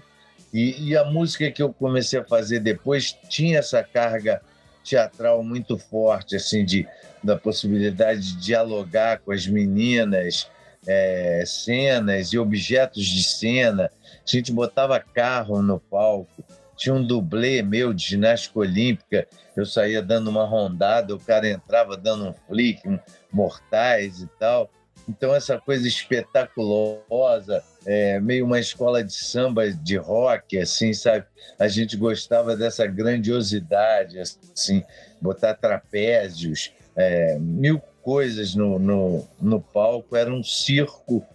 E, 0.54 0.90
e, 0.90 0.98
a 0.98 1.04
música 1.04 1.50
que 1.52 1.64
eu 1.64 1.74
comecei 1.74 2.20
a 2.20 2.24
fazer 2.24 2.60
depois 2.60 3.18
tinha 3.28 3.58
essa 3.58 3.82
carga 3.84 4.40
teatral 4.84 5.44
muito 5.44 5.80
forte, 5.80 6.36
assim, 6.36 6.64
de, 6.64 6.88
da 7.24 7.36
possibilidade 7.36 8.22
de 8.22 8.38
dialogar 8.38 9.20
com 9.20 9.32
as 9.32 9.48
meninas, 9.48 10.48
é, 10.86 11.44
cenas 11.48 12.34
e 12.34 12.38
objetos 12.38 13.04
de 13.04 13.24
cena. 13.24 13.90
A 14.26 14.30
gente 14.30 14.52
botava 14.52 15.00
carro 15.00 15.62
no 15.62 15.80
palco 15.80 16.44
tinha 16.84 16.96
um 16.96 17.08
dublê 17.08 17.62
meu 17.62 17.94
de 17.94 18.04
ginástica 18.04 18.60
olímpica, 18.60 19.26
eu 19.56 19.66
saía 19.66 20.02
dando 20.02 20.30
uma 20.30 20.44
rondada, 20.44 21.16
o 21.16 21.20
cara 21.20 21.48
entrava 21.48 21.96
dando 21.96 22.28
um 22.28 22.34
flick, 22.34 22.86
um 22.86 23.00
mortais 23.32 24.20
e 24.22 24.28
tal. 24.38 24.70
Então, 25.08 25.34
essa 25.34 25.58
coisa 25.58 25.88
espetaculosa, 25.88 27.64
é, 27.86 28.20
meio 28.20 28.46
uma 28.46 28.60
escola 28.60 29.02
de 29.02 29.14
samba, 29.14 29.72
de 29.72 29.96
rock, 29.96 30.58
assim, 30.58 30.94
sabe? 30.94 31.26
A 31.58 31.70
gente 31.70 31.96
gostava 31.96 32.54
dessa 32.54 32.86
grandiosidade, 32.86 34.20
assim, 34.20 34.84
botar 35.22 35.54
trapézios, 35.54 36.74
é, 36.98 37.38
mil 37.40 37.82
coisas 38.02 38.56
no, 38.56 38.78
no, 38.78 39.28
no 39.42 39.62
palco. 39.62 40.18
Era 40.18 40.34
um 40.34 40.44
circo 40.44 41.26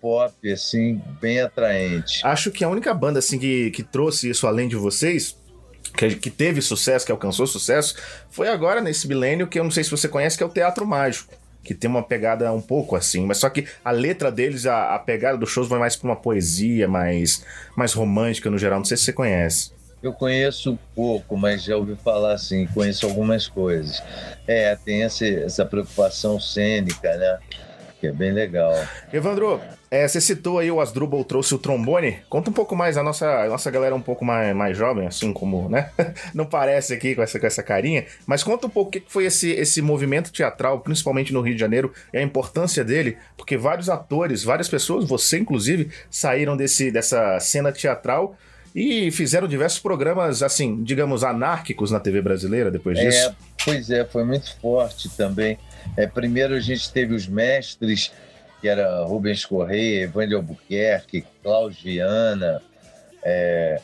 pop, 0.00 0.52
assim, 0.52 1.00
bem 1.20 1.40
atraente. 1.40 2.20
Acho 2.24 2.50
que 2.50 2.64
a 2.64 2.68
única 2.68 2.92
banda, 2.94 3.18
assim, 3.18 3.38
que, 3.38 3.70
que 3.70 3.82
trouxe 3.82 4.30
isso 4.30 4.46
além 4.46 4.68
de 4.68 4.76
vocês 4.76 5.36
que, 5.96 6.14
que, 6.16 6.30
teve 6.30 6.60
sucesso, 6.60 7.04
que 7.04 7.12
alcançou 7.12 7.46
sucesso, 7.46 7.96
foi 8.30 8.48
agora 8.48 8.80
nesse 8.80 9.08
milênio 9.08 9.46
que 9.46 9.58
eu 9.58 9.64
não 9.64 9.70
sei 9.70 9.84
se 9.84 9.90
você 9.90 10.08
conhece, 10.08 10.36
que 10.36 10.42
é 10.42 10.46
o 10.46 10.50
Teatro 10.50 10.86
Mágico. 10.86 11.34
Que 11.64 11.74
tem 11.74 11.90
uma 11.90 12.02
pegada 12.02 12.50
um 12.52 12.62
pouco 12.62 12.96
assim, 12.96 13.26
mas 13.26 13.38
só 13.38 13.50
que 13.50 13.66
a 13.84 13.90
letra 13.90 14.32
deles, 14.32 14.64
a, 14.64 14.94
a 14.94 14.98
pegada 14.98 15.36
dos 15.36 15.50
shows 15.50 15.68
vai 15.68 15.78
mais 15.78 15.96
pra 15.96 16.08
uma 16.08 16.16
poesia, 16.16 16.88
mais, 16.88 17.44
mais 17.76 17.92
romântica 17.92 18.48
no 18.48 18.56
geral. 18.56 18.78
Não 18.78 18.86
sei 18.86 18.96
se 18.96 19.04
você 19.04 19.12
conhece. 19.12 19.72
Eu 20.02 20.12
conheço 20.12 20.78
pouco, 20.94 21.36
mas 21.36 21.64
já 21.64 21.76
ouvi 21.76 21.96
falar 21.96 22.34
assim, 22.34 22.66
conheço 22.68 23.04
algumas 23.04 23.48
coisas. 23.48 24.00
É, 24.46 24.76
tem 24.76 25.02
essa, 25.02 25.26
essa 25.26 25.64
preocupação 25.64 26.38
cênica, 26.38 27.16
né? 27.16 27.38
Que 28.00 28.06
é 28.06 28.12
bem 28.12 28.32
legal. 28.32 28.72
Evandro, 29.12 29.60
é, 29.90 30.06
você 30.06 30.20
citou 30.20 30.58
aí 30.58 30.70
o 30.70 30.80
Asdrubal 30.80 31.24
trouxe 31.24 31.54
o 31.54 31.58
trombone. 31.58 32.18
Conta 32.28 32.48
um 32.48 32.52
pouco 32.52 32.76
mais, 32.76 32.96
a 32.96 33.02
nossa, 33.02 33.26
a 33.26 33.48
nossa 33.48 33.70
galera 33.72 33.92
é 33.94 33.96
um 33.96 34.02
pouco 34.02 34.24
mais, 34.24 34.54
mais 34.54 34.76
jovem, 34.76 35.06
assim 35.06 35.32
como, 35.32 35.68
né? 35.68 35.90
Não 36.32 36.46
parece 36.46 36.94
aqui 36.94 37.16
com 37.16 37.22
essa, 37.22 37.40
com 37.40 37.46
essa 37.46 37.62
carinha, 37.62 38.04
mas 38.24 38.44
conta 38.44 38.68
um 38.68 38.70
pouco 38.70 38.88
o 38.88 38.92
que 38.92 39.02
foi 39.08 39.24
esse, 39.24 39.50
esse 39.50 39.82
movimento 39.82 40.30
teatral, 40.30 40.80
principalmente 40.80 41.32
no 41.32 41.40
Rio 41.40 41.54
de 41.54 41.60
Janeiro, 41.60 41.92
e 42.12 42.18
a 42.18 42.22
importância 42.22 42.84
dele, 42.84 43.18
porque 43.36 43.56
vários 43.56 43.88
atores, 43.90 44.44
várias 44.44 44.68
pessoas, 44.68 45.04
você 45.04 45.38
inclusive, 45.38 45.90
saíram 46.08 46.56
desse, 46.56 46.92
dessa 46.92 47.40
cena 47.40 47.72
teatral 47.72 48.36
e 48.74 49.10
fizeram 49.10 49.48
diversos 49.48 49.80
programas, 49.80 50.42
assim, 50.42 50.84
digamos, 50.84 51.24
anárquicos 51.24 51.90
na 51.90 51.98
TV 51.98 52.22
brasileira 52.22 52.70
depois 52.70 52.96
disso. 52.96 53.28
É, 53.28 53.34
pois 53.64 53.90
é, 53.90 54.04
foi 54.04 54.24
muito 54.24 54.56
forte 54.60 55.08
também. 55.16 55.58
É, 55.96 56.06
primeiro 56.06 56.54
a 56.54 56.60
gente 56.60 56.92
teve 56.92 57.14
os 57.14 57.26
mestres 57.26 58.12
que 58.60 58.68
era 58.68 59.04
Rubens 59.04 59.44
Correia, 59.44 60.02
Evandro 60.02 60.36
Albuquerque, 60.36 61.24
Klaus 61.42 61.80
Viana. 61.80 62.60
É, 63.22 63.80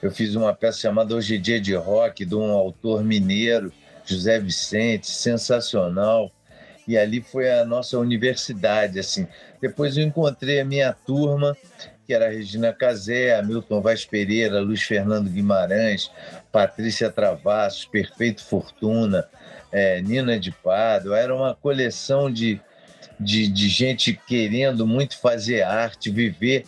eu 0.00 0.10
fiz 0.10 0.34
uma 0.34 0.54
peça 0.54 0.80
chamada 0.80 1.14
Hoje 1.14 1.36
é 1.36 1.38
Dia 1.38 1.60
de 1.60 1.74
Rock, 1.74 2.24
de 2.24 2.34
um 2.34 2.50
autor 2.50 3.04
mineiro, 3.04 3.72
José 4.04 4.38
Vicente, 4.38 5.10
sensacional. 5.10 6.30
E 6.86 6.98
ali 6.98 7.22
foi 7.22 7.50
a 7.50 7.64
nossa 7.64 7.98
universidade, 7.98 8.98
assim. 8.98 9.26
Depois 9.60 9.96
eu 9.96 10.04
encontrei 10.04 10.60
a 10.60 10.64
minha 10.64 10.92
turma, 10.92 11.56
que 12.06 12.12
era 12.12 12.28
Regina 12.28 12.72
Casé, 12.72 13.38
Hamilton 13.38 13.80
Vaz 13.80 14.04
Pereira, 14.04 14.60
Luiz 14.60 14.82
Fernando 14.82 15.30
Guimarães, 15.30 16.10
Patrícia 16.52 17.10
Travassos, 17.10 17.86
Perfeito 17.86 18.44
Fortuna, 18.44 19.26
é, 19.74 20.00
Nina 20.00 20.38
de 20.38 20.52
Pado. 20.52 21.12
Era 21.12 21.34
uma 21.34 21.52
coleção 21.52 22.32
de, 22.32 22.60
de, 23.18 23.48
de 23.48 23.68
gente 23.68 24.18
querendo 24.26 24.86
muito 24.86 25.18
fazer 25.18 25.62
arte, 25.62 26.10
viver 26.10 26.64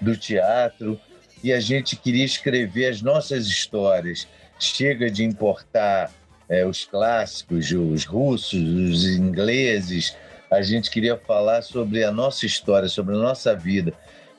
do 0.00 0.16
teatro, 0.16 1.00
e 1.42 1.52
a 1.52 1.60
gente 1.60 1.94
queria 1.94 2.24
escrever 2.24 2.88
as 2.88 3.00
nossas 3.00 3.46
histórias. 3.46 4.26
Chega 4.58 5.08
de 5.08 5.22
importar 5.22 6.10
é, 6.48 6.66
os 6.66 6.84
clássicos, 6.84 7.70
os 7.70 8.04
russos, 8.04 8.60
os 8.60 9.04
ingleses. 9.04 10.16
A 10.50 10.60
gente 10.60 10.90
queria 10.90 11.16
falar 11.16 11.62
sobre 11.62 12.02
a 12.02 12.10
nossa 12.10 12.44
história, 12.44 12.88
sobre 12.88 13.14
a 13.14 13.18
nossa 13.18 13.54
vida. 13.54 13.92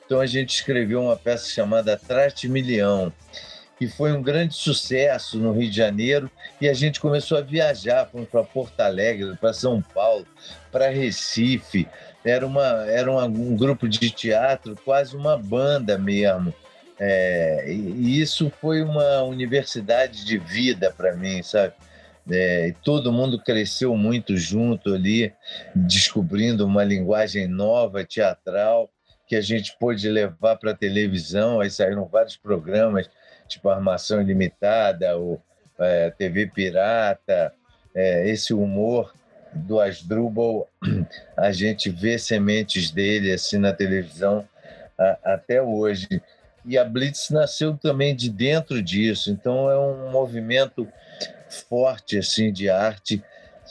Então 0.04 0.20
a 0.20 0.26
gente 0.26 0.50
escreveu 0.50 1.02
uma 1.02 1.16
peça 1.16 1.48
chamada 1.48 1.96
Trate 1.96 2.48
Milhão, 2.48 3.10
que 3.80 3.88
foi 3.88 4.12
um 4.12 4.20
grande 4.20 4.52
sucesso 4.52 5.38
no 5.38 5.52
Rio 5.52 5.70
de 5.70 5.74
Janeiro, 5.74 6.30
e 6.60 6.68
a 6.68 6.74
gente 6.74 7.00
começou 7.00 7.38
a 7.38 7.40
viajar, 7.40 8.04
fomos 8.12 8.28
para 8.28 8.44
Porto 8.44 8.78
Alegre, 8.78 9.34
para 9.40 9.54
São 9.54 9.80
Paulo, 9.80 10.26
para 10.70 10.90
Recife. 10.90 11.88
Era, 12.22 12.46
uma, 12.46 12.84
era 12.86 13.10
uma, 13.10 13.24
um 13.24 13.56
grupo 13.56 13.88
de 13.88 14.10
teatro, 14.10 14.76
quase 14.84 15.16
uma 15.16 15.38
banda 15.38 15.96
mesmo. 15.96 16.52
É, 16.98 17.72
e 17.72 18.20
isso 18.20 18.52
foi 18.60 18.82
uma 18.82 19.22
universidade 19.22 20.26
de 20.26 20.36
vida 20.36 20.92
para 20.94 21.16
mim, 21.16 21.42
sabe? 21.42 21.72
É, 22.30 22.74
todo 22.84 23.10
mundo 23.10 23.42
cresceu 23.42 23.96
muito 23.96 24.36
junto 24.36 24.92
ali, 24.92 25.32
descobrindo 25.74 26.66
uma 26.66 26.84
linguagem 26.84 27.48
nova, 27.48 28.04
teatral, 28.04 28.90
que 29.26 29.34
a 29.36 29.40
gente 29.40 29.74
pôde 29.80 30.06
levar 30.06 30.56
para 30.56 30.72
a 30.72 30.76
televisão. 30.76 31.62
Aí 31.62 31.70
saíram 31.70 32.04
vários 32.04 32.36
programas 32.36 33.08
tipo 33.50 33.68
Armação 33.68 34.22
Ilimitada, 34.22 35.18
o 35.18 35.40
é, 35.78 36.10
TV 36.10 36.46
Pirata, 36.46 37.52
é, 37.94 38.28
esse 38.28 38.54
humor 38.54 39.12
do 39.52 39.80
Asdrubal, 39.80 40.68
a 41.36 41.50
gente 41.50 41.90
vê 41.90 42.18
sementes 42.18 42.90
dele 42.90 43.32
assim 43.32 43.58
na 43.58 43.72
televisão 43.72 44.48
a, 44.96 45.34
até 45.34 45.60
hoje. 45.60 46.06
E 46.64 46.78
a 46.78 46.84
Blitz 46.84 47.30
nasceu 47.30 47.76
também 47.76 48.14
de 48.14 48.30
dentro 48.30 48.82
disso, 48.82 49.30
então 49.30 49.70
é 49.70 49.78
um 49.78 50.10
movimento 50.10 50.86
forte 51.68 52.18
assim 52.18 52.52
de 52.52 52.70
arte 52.70 53.22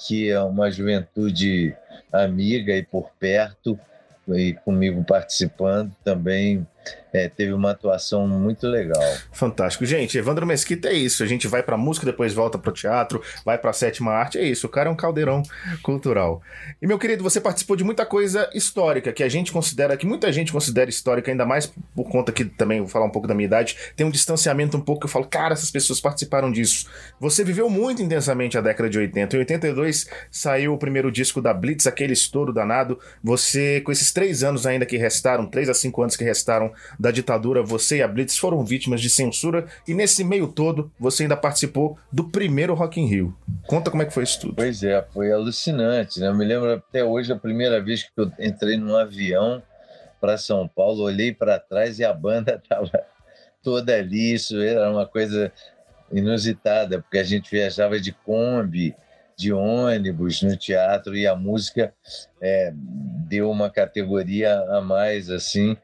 que 0.05 0.29
é 0.29 0.39
uma 0.41 0.71
juventude 0.71 1.75
amiga 2.11 2.73
e 2.73 2.83
por 2.83 3.11
perto 3.19 3.79
e 4.27 4.53
comigo 4.53 5.03
participando 5.03 5.93
também 6.03 6.65
é, 7.11 7.27
teve 7.27 7.53
uma 7.53 7.71
atuação 7.71 8.27
muito 8.27 8.67
legal. 8.67 9.01
Fantástico. 9.31 9.85
Gente, 9.85 10.17
Evandro 10.17 10.45
Mesquita 10.45 10.89
é 10.89 10.93
isso. 10.93 11.23
A 11.23 11.25
gente 11.25 11.47
vai 11.47 11.63
pra 11.63 11.77
música, 11.77 12.05
depois 12.05 12.33
volta 12.33 12.57
pro 12.57 12.71
teatro, 12.71 13.21
vai 13.43 13.57
pra 13.57 13.73
sétima 13.73 14.11
arte. 14.11 14.37
É 14.37 14.43
isso. 14.43 14.67
O 14.67 14.69
cara 14.69 14.89
é 14.89 14.91
um 14.91 14.95
caldeirão 14.95 15.41
cultural. 15.81 16.41
E, 16.81 16.85
meu 16.85 16.99
querido, 16.99 17.23
você 17.23 17.41
participou 17.41 17.75
de 17.75 17.83
muita 17.83 18.05
coisa 18.05 18.49
histórica 18.53 19.11
que 19.11 19.23
a 19.23 19.29
gente 19.29 19.51
considera, 19.51 19.97
que 19.97 20.05
muita 20.05 20.31
gente 20.31 20.51
considera 20.51 20.89
histórica, 20.89 21.31
ainda 21.31 21.45
mais 21.45 21.65
por 21.95 22.09
conta 22.09 22.31
que 22.31 22.45
também, 22.45 22.79
vou 22.79 22.87
falar 22.87 23.05
um 23.05 23.11
pouco 23.11 23.27
da 23.27 23.33
minha 23.33 23.47
idade, 23.47 23.75
tem 23.95 24.05
um 24.05 24.11
distanciamento 24.11 24.77
um 24.77 24.81
pouco 24.81 25.01
que 25.01 25.05
eu 25.07 25.11
falo, 25.11 25.25
cara, 25.25 25.53
essas 25.53 25.71
pessoas 25.71 25.99
participaram 25.99 26.51
disso. 26.51 26.87
Você 27.19 27.43
viveu 27.43 27.69
muito 27.69 28.01
intensamente 28.01 28.57
a 28.57 28.61
década 28.61 28.89
de 28.89 28.99
80. 28.99 29.35
Em 29.35 29.39
82 29.39 30.07
saiu 30.31 30.73
o 30.73 30.77
primeiro 30.77 31.11
disco 31.11 31.41
da 31.41 31.53
Blitz, 31.53 31.87
aquele 31.87 32.13
estouro 32.13 32.53
danado. 32.53 32.99
Você, 33.23 33.81
com 33.81 33.91
esses 33.91 34.11
três 34.11 34.43
anos 34.43 34.67
ainda 34.67 34.85
que 34.85 34.97
restaram, 34.97 35.47
três 35.47 35.69
a 35.69 35.73
cinco 35.73 36.01
anos 36.01 36.15
que 36.15 36.23
restaram 36.23 36.68
da 36.99 37.11
ditadura, 37.11 37.63
você 37.63 37.97
e 37.97 38.01
a 38.01 38.07
Blitz 38.07 38.37
foram 38.37 38.63
vítimas 38.63 39.01
de 39.01 39.09
censura 39.09 39.67
e 39.87 39.93
nesse 39.93 40.23
meio 40.23 40.47
todo 40.47 40.91
você 40.99 41.23
ainda 41.23 41.37
participou 41.37 41.97
do 42.11 42.23
primeiro 42.25 42.73
Rock 42.73 42.99
in 42.99 43.05
Rio. 43.05 43.37
Conta 43.67 43.91
como 43.91 44.03
é 44.03 44.05
que 44.05 44.13
foi 44.13 44.23
isso 44.23 44.41
tudo. 44.41 44.55
Pois 44.55 44.83
é, 44.83 45.01
foi 45.13 45.31
alucinante, 45.31 46.19
né? 46.19 46.27
Eu 46.27 46.35
me 46.35 46.45
lembro 46.45 46.73
até 46.73 47.03
hoje 47.03 47.31
a 47.31 47.35
primeira 47.35 47.81
vez 47.81 48.03
que 48.03 48.11
eu 48.17 48.31
entrei 48.39 48.77
num 48.77 48.95
avião 48.95 49.61
para 50.19 50.37
São 50.37 50.67
Paulo, 50.67 51.03
olhei 51.03 51.33
para 51.33 51.59
trás 51.59 51.99
e 51.99 52.05
a 52.05 52.13
banda 52.13 52.59
estava 52.61 52.91
toda 53.63 53.95
ali, 53.95 54.33
isso 54.33 54.59
era 54.61 54.91
uma 54.91 55.05
coisa 55.05 55.51
inusitada, 56.11 57.01
porque 57.01 57.17
a 57.17 57.23
gente 57.23 57.49
viajava 57.51 57.99
de 57.99 58.11
Kombi, 58.11 58.95
de 59.39 59.53
ônibus 59.53 60.41
no 60.41 60.57
teatro 60.57 61.15
e 61.15 61.25
a 61.25 61.33
música 61.33 61.93
é, 62.41 62.73
deu 62.75 63.49
uma 63.49 63.69
categoria 63.69 64.59
a 64.71 64.81
mais 64.81 65.29
assim 65.29 65.77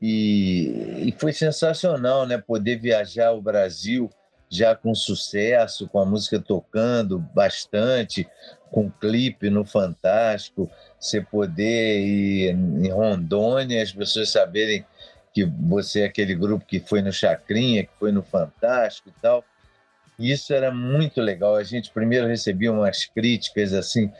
e, 0.00 1.08
e, 1.08 1.14
foi 1.18 1.32
sensacional 1.32 2.26
né 2.26 2.38
poder 2.38 2.76
viajar 2.78 3.32
o 3.32 3.42
Brasil 3.42 4.10
já 4.48 4.74
com 4.74 4.94
sucesso 4.94 5.88
com 5.88 6.00
a 6.00 6.06
música 6.06 6.40
tocando 6.40 7.18
bastante 7.18 8.26
com 8.70 8.90
clipe 8.90 9.50
no 9.50 9.64
Fantástico 9.64 10.70
você 10.98 11.20
poder 11.20 12.00
ir 12.00 12.50
em 12.50 12.88
Rondônia 12.88 13.82
as 13.82 13.92
pessoas 13.92 14.30
saberem 14.30 14.84
que 15.32 15.44
você 15.44 16.00
é 16.00 16.04
aquele 16.06 16.34
grupo 16.34 16.64
que 16.64 16.80
foi 16.80 17.02
no 17.02 17.12
Chacrinha 17.12 17.84
que 17.84 17.92
foi 17.98 18.10
no 18.10 18.22
Fantástico 18.22 19.10
e 19.10 19.20
tal 19.20 19.44
e 20.20 20.30
isso 20.30 20.52
era 20.52 20.70
muito 20.70 21.18
legal. 21.18 21.56
A 21.56 21.64
gente 21.64 21.90
primeiro 21.90 22.26
recebia 22.26 22.70
umas 22.70 23.06
críticas 23.06 23.72
assim 23.72 24.12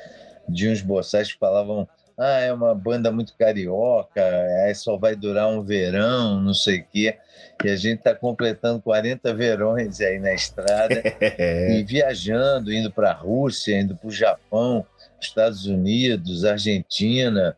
de 0.49 0.67
uns 0.67 0.81
boçais 0.81 1.31
que 1.31 1.39
falavam: 1.39 1.87
ah, 2.21 2.41
é 2.41 2.53
uma 2.53 2.75
banda 2.75 3.11
muito 3.11 3.35
carioca, 3.37 4.23
aí 4.65 4.75
só 4.75 4.97
vai 4.97 5.17
durar 5.17 5.49
um 5.49 5.63
verão, 5.63 6.41
não 6.41 6.53
sei 6.53 6.81
o 6.81 6.85
quê. 6.85 7.17
E 7.65 7.69
a 7.69 7.77
gente 7.77 7.99
está 7.99 8.15
completando 8.15 8.81
40 8.83 9.33
verões 9.35 10.01
aí 10.01 10.19
na 10.19 10.35
estrada 10.35 11.03
e 11.71 11.83
viajando, 11.83 12.73
indo 12.73 12.91
para 12.91 13.11
a 13.11 13.15
Rússia, 13.15 13.79
indo 13.79 13.97
para 13.97 14.09
o 14.09 14.13
Japão, 14.13 14.85
Estados 15.21 15.67
Unidos, 15.67 16.45
Argentina. 16.45 17.57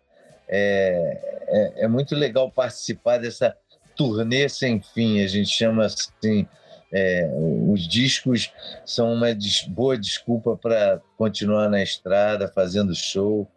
É, 0.49 1.19
é, 1.49 1.85
é 1.85 1.88
muito 1.88 2.14
legal 2.14 2.50
participar 2.50 3.19
dessa 3.19 3.57
turnê 3.97 4.49
sem 4.49 4.81
fim, 4.81 5.23
a 5.23 5.26
gente 5.26 5.50
chama 5.50 5.87
assim 5.87 6.47
é, 6.92 7.26
os 7.69 7.88
discos 7.88 8.52
são 8.85 9.14
uma 9.14 9.35
des 9.35 9.62
boa 9.62 9.97
desculpa 9.97 10.57
para 10.57 11.00
continuar 11.16 11.71
na 11.71 11.83
estrada, 11.83 12.47
fazendo 12.49 12.95
show. 12.95 13.49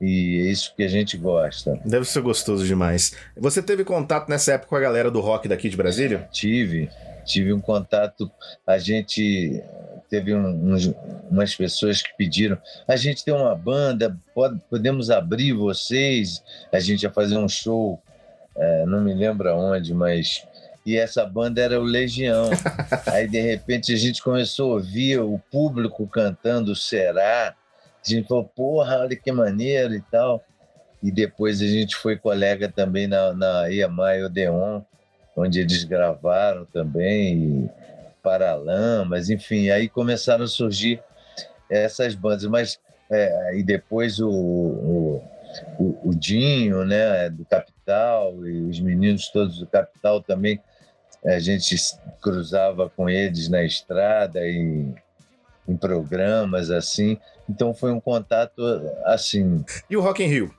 E 0.00 0.46
é 0.46 0.50
isso 0.50 0.74
que 0.76 0.82
a 0.82 0.88
gente 0.88 1.16
gosta. 1.16 1.78
Deve 1.84 2.04
ser 2.04 2.20
gostoso 2.20 2.64
demais. 2.64 3.14
Você 3.36 3.62
teve 3.62 3.84
contato 3.84 4.28
nessa 4.28 4.52
época 4.52 4.68
com 4.68 4.76
a 4.76 4.80
galera 4.80 5.10
do 5.10 5.20
rock 5.20 5.48
daqui 5.48 5.68
de 5.68 5.76
Brasília? 5.76 6.28
Tive. 6.30 6.88
Tive 7.24 7.52
um 7.52 7.60
contato. 7.60 8.30
A 8.66 8.78
gente 8.78 9.62
teve 10.08 10.34
um, 10.34 10.72
uns, 10.72 10.92
umas 11.30 11.54
pessoas 11.54 12.00
que 12.00 12.16
pediram: 12.16 12.56
a 12.86 12.96
gente 12.96 13.24
tem 13.24 13.34
uma 13.34 13.54
banda, 13.54 14.16
pode, 14.34 14.60
podemos 14.70 15.10
abrir 15.10 15.52
vocês? 15.52 16.42
A 16.72 16.78
gente 16.78 17.02
ia 17.02 17.10
fazer 17.10 17.36
um 17.36 17.48
show, 17.48 18.00
é, 18.56 18.86
não 18.86 19.02
me 19.02 19.12
lembro 19.12 19.50
aonde, 19.50 19.92
mas 19.92 20.46
e 20.88 20.96
essa 20.96 21.26
banda 21.26 21.60
era 21.60 21.78
o 21.78 21.84
Legião. 21.84 22.48
Aí, 23.12 23.28
de 23.28 23.40
repente, 23.42 23.92
a 23.92 23.96
gente 23.96 24.22
começou 24.22 24.72
a 24.72 24.74
ouvir 24.76 25.20
o 25.20 25.38
público 25.50 26.06
cantando 26.06 26.74
Será. 26.74 27.54
A 28.04 28.08
gente 28.08 28.28
falou, 28.28 28.44
porra, 28.44 28.98
olha 29.00 29.16
que 29.16 29.30
maneiro 29.32 29.94
e 29.94 30.00
tal. 30.00 30.42
E 31.02 31.10
depois 31.10 31.60
a 31.62 31.66
gente 31.66 31.94
foi 31.96 32.16
colega 32.16 32.68
também 32.68 33.06
na, 33.06 33.32
na 33.32 33.64
Odeon, 34.24 34.82
onde 35.36 35.60
eles 35.60 35.84
gravaram 35.84 36.64
também, 36.66 37.70
Paralamas, 38.22 39.30
enfim. 39.30 39.70
Aí 39.70 39.88
começaram 39.88 40.44
a 40.44 40.48
surgir 40.48 41.02
essas 41.70 42.14
bandas. 42.14 42.44
Mas, 42.46 42.80
é, 43.10 43.56
e 43.56 43.62
depois 43.62 44.18
o, 44.18 44.28
o, 44.28 45.24
o, 45.78 46.08
o 46.10 46.14
Dinho, 46.14 46.84
né, 46.84 47.30
do 47.30 47.44
Capital, 47.44 48.46
e 48.46 48.62
os 48.62 48.80
meninos 48.80 49.28
todos 49.28 49.58
do 49.58 49.66
Capital 49.66 50.20
também 50.20 50.60
a 51.24 51.38
gente 51.38 51.76
cruzava 52.20 52.88
com 52.88 53.08
eles 53.08 53.48
na 53.48 53.64
estrada 53.64 54.46
e 54.46 54.94
em 55.68 55.76
programas 55.76 56.70
assim. 56.70 57.18
Então 57.48 57.74
foi 57.74 57.92
um 57.92 58.00
contato 58.00 58.62
assim. 59.04 59.64
E 59.88 59.96
o 59.96 60.00
Rock 60.00 60.22
in 60.22 60.28
Rio? 60.28 60.54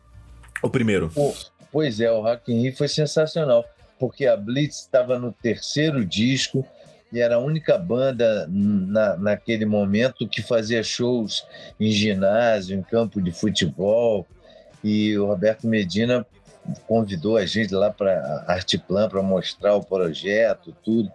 O 0.61 0.69
primeiro? 0.69 1.11
O, 1.15 1.33
pois 1.71 1.99
é, 1.99 2.11
o 2.11 2.21
Rock 2.21 2.53
in 2.53 2.61
Rio 2.61 2.75
foi 2.75 2.87
sensacional, 2.87 3.65
porque 3.97 4.25
a 4.25 4.37
Blitz 4.37 4.81
estava 4.81 5.17
no 5.17 5.31
terceiro 5.31 6.05
disco 6.05 6.65
e 7.11 7.19
era 7.19 7.35
a 7.35 7.39
única 7.39 7.77
banda 7.77 8.47
na, 8.49 9.17
naquele 9.17 9.65
momento 9.65 10.27
que 10.27 10.41
fazia 10.41 10.83
shows 10.83 11.45
em 11.79 11.91
ginásio, 11.91 12.77
em 12.77 12.83
campo 12.83 13.21
de 13.21 13.31
futebol. 13.31 14.27
E 14.83 15.17
o 15.17 15.25
Roberto 15.25 15.67
Medina 15.67 16.25
convidou 16.87 17.37
a 17.37 17.45
gente 17.45 17.73
lá 17.73 17.89
para 17.89 18.45
Arteplan 18.47 19.09
para 19.09 19.23
mostrar 19.23 19.75
o 19.75 19.83
projeto, 19.83 20.75
tudo. 20.83 21.11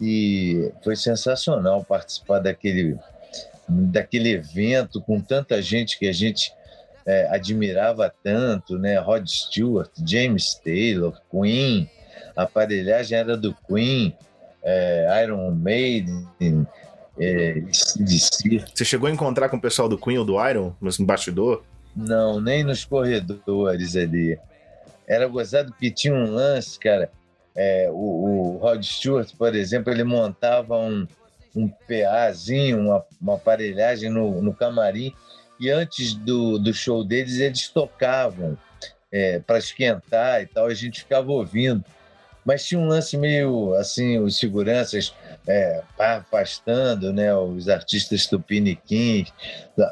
E 0.00 0.72
foi 0.82 0.96
sensacional 0.96 1.84
participar 1.84 2.40
daquele, 2.40 2.98
daquele 3.70 4.32
evento 4.32 5.00
com 5.00 5.20
tanta 5.20 5.60
gente 5.62 5.98
que 5.98 6.08
a 6.08 6.12
gente 6.12 6.52
é, 7.06 7.28
admirava 7.34 8.12
tanto, 8.22 8.78
né? 8.78 8.98
Rod 8.98 9.26
Stewart, 9.26 9.90
James 10.06 10.54
Taylor, 10.54 11.20
Queen, 11.30 11.88
a 12.36 12.42
aparelhagem 12.42 13.18
era 13.18 13.36
do 13.36 13.54
Queen, 13.66 14.14
é, 14.62 15.24
Iron 15.24 15.50
Maiden, 15.52 16.26
é, 17.18 17.62
Você 17.70 18.84
chegou 18.84 19.08
a 19.08 19.12
encontrar 19.12 19.48
com 19.48 19.56
o 19.56 19.60
pessoal 19.60 19.88
do 19.88 19.98
Queen 19.98 20.18
ou 20.18 20.24
do 20.24 20.48
Iron, 20.48 20.74
no 20.80 21.06
bastidor? 21.06 21.62
Não, 21.94 22.40
nem 22.40 22.62
nos 22.62 22.84
corredores 22.84 23.96
ali 23.96 24.38
era 25.10 25.26
gozado 25.26 25.72
que 25.72 25.90
tinha 25.90 26.14
um 26.14 26.30
lance, 26.30 26.78
cara. 26.78 27.10
É, 27.52 27.88
o, 27.90 27.94
o 27.94 28.58
Rod 28.58 28.80
Stewart, 28.84 29.28
por 29.36 29.56
exemplo, 29.56 29.92
ele 29.92 30.04
montava 30.04 30.78
um, 30.78 31.04
um 31.54 31.68
PAzinho, 31.68 32.80
uma, 32.80 33.04
uma 33.20 33.34
aparelhagem 33.34 34.10
no, 34.10 34.40
no 34.40 34.54
camarim, 34.54 35.14
e 35.58 35.70
antes 35.70 36.14
do, 36.14 36.58
do 36.58 36.72
show 36.72 37.04
deles, 37.04 37.38
eles 37.38 37.68
tocavam 37.68 38.56
é, 39.12 39.40
para 39.40 39.58
esquentar 39.58 40.42
e 40.42 40.46
tal, 40.46 40.66
a 40.66 40.74
gente 40.74 41.00
ficava 41.00 41.30
ouvindo. 41.30 41.84
Mas 42.44 42.64
tinha 42.64 42.80
um 42.80 42.88
lance 42.88 43.18
meio 43.18 43.74
assim, 43.74 44.18
os 44.18 44.38
seguranças 44.38 45.14
é, 45.46 45.82
afastando 45.98 47.12
né, 47.12 47.34
os 47.34 47.68
artistas 47.68 48.26
tupiniquins. 48.26 49.30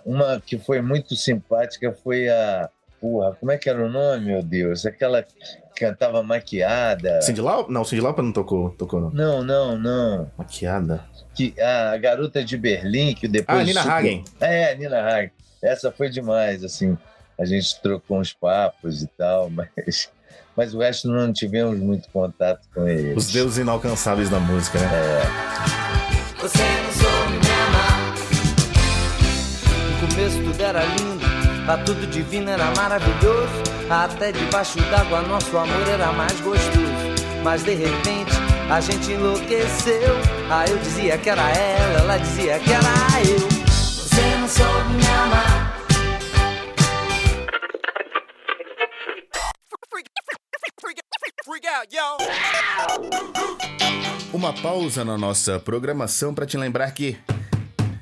Uma 0.07 0.40
que 0.40 0.59
foi 0.59 0.81
muito 0.81 1.14
simpática 1.14 1.92
foi 1.92 2.29
a, 2.31 2.71
Porra, 3.01 3.37
como 3.39 3.53
é 3.53 3.59
que 3.59 3.71
era 3.71 3.85
o 3.85 3.89
nome, 3.89 4.27
meu 4.27 4.43
Deus? 4.43 4.85
Aquela 4.85 5.23
que 5.23 5.35
cantava 5.77 6.23
maquiada. 6.23 7.23
Cindy 7.23 7.41
Lauper? 7.41 7.73
Não, 7.73 7.85
Cindy 7.85 8.03
Lauper 8.03 8.25
não 8.25 8.33
tocou, 8.33 8.71
tocou 8.71 9.01
não. 9.01 9.11
Não, 9.11 9.45
não, 9.45 9.79
não. 9.79 10.31
Maquiada. 10.37 11.05
Que, 11.35 11.55
a 11.61 11.97
garota 11.97 12.45
de 12.45 12.57
Berlim, 12.57 13.15
que 13.15 13.29
depois... 13.29 13.61
Ah, 13.61 13.65
Nina 13.65 13.83
super... 13.83 13.95
Hagen. 13.95 14.25
É, 14.41 14.75
Nina 14.75 15.01
Hagen. 15.01 15.31
Essa 15.63 15.93
foi 15.93 16.11
demais, 16.11 16.65
assim. 16.65 16.99
A 17.39 17.45
gente 17.45 17.81
trocou 17.81 18.19
uns 18.19 18.33
papos 18.33 19.03
e 19.03 19.07
tal, 19.07 19.49
mas... 19.51 20.11
Mas 20.57 20.75
o 20.75 20.79
resto 20.81 21.07
não 21.07 21.33
tivemos 21.33 21.79
muito 21.79 22.09
contato 22.11 22.67
com 22.75 22.89
eles. 22.89 23.17
Os 23.17 23.31
deuses 23.31 23.59
inalcançáveis 23.59 24.29
da 24.29 24.41
música, 24.41 24.77
né? 24.81 24.87
É. 24.93 26.43
Você 26.43 26.59
não 26.59 26.93
soube 26.93 27.33
me 27.33 27.53
amar. 27.69 28.15
No 29.93 30.09
começo 30.09 30.43
tudo 30.43 30.61
era 30.61 30.85
lindo 30.85 31.18
Tá 31.69 31.77
tudo 31.77 32.07
divino, 32.07 32.49
era 32.49 32.65
maravilhoso. 32.75 33.53
Até 33.91 34.33
debaixo 34.33 34.81
d'água 34.91 35.21
nosso 35.21 35.55
amor 35.55 35.87
era 35.87 36.11
mais 36.13 36.41
gostoso. 36.41 36.81
Mas 37.45 37.63
de 37.63 37.75
repente 37.75 38.33
a 38.71 38.81
gente 38.81 39.13
enlouqueceu. 39.13 40.17
Ah, 40.51 40.65
eu 40.67 40.79
dizia 40.79 41.19
que 41.19 41.29
era 41.29 41.43
ela, 41.51 42.01
ela 42.01 42.17
dizia 42.17 42.59
que 42.59 42.73
era 42.73 42.89
eu. 43.29 43.39
Você 43.69 44.37
não 44.41 44.49
soube 44.49 44.95
me 44.95 45.07
amar. 45.09 45.79
Uma 54.33 54.55
pausa 54.55 55.05
na 55.05 55.19
nossa 55.19 55.61
programação 55.61 56.33
para 56.33 56.47
te 56.47 56.57
lembrar 56.57 56.91
que 56.93 57.19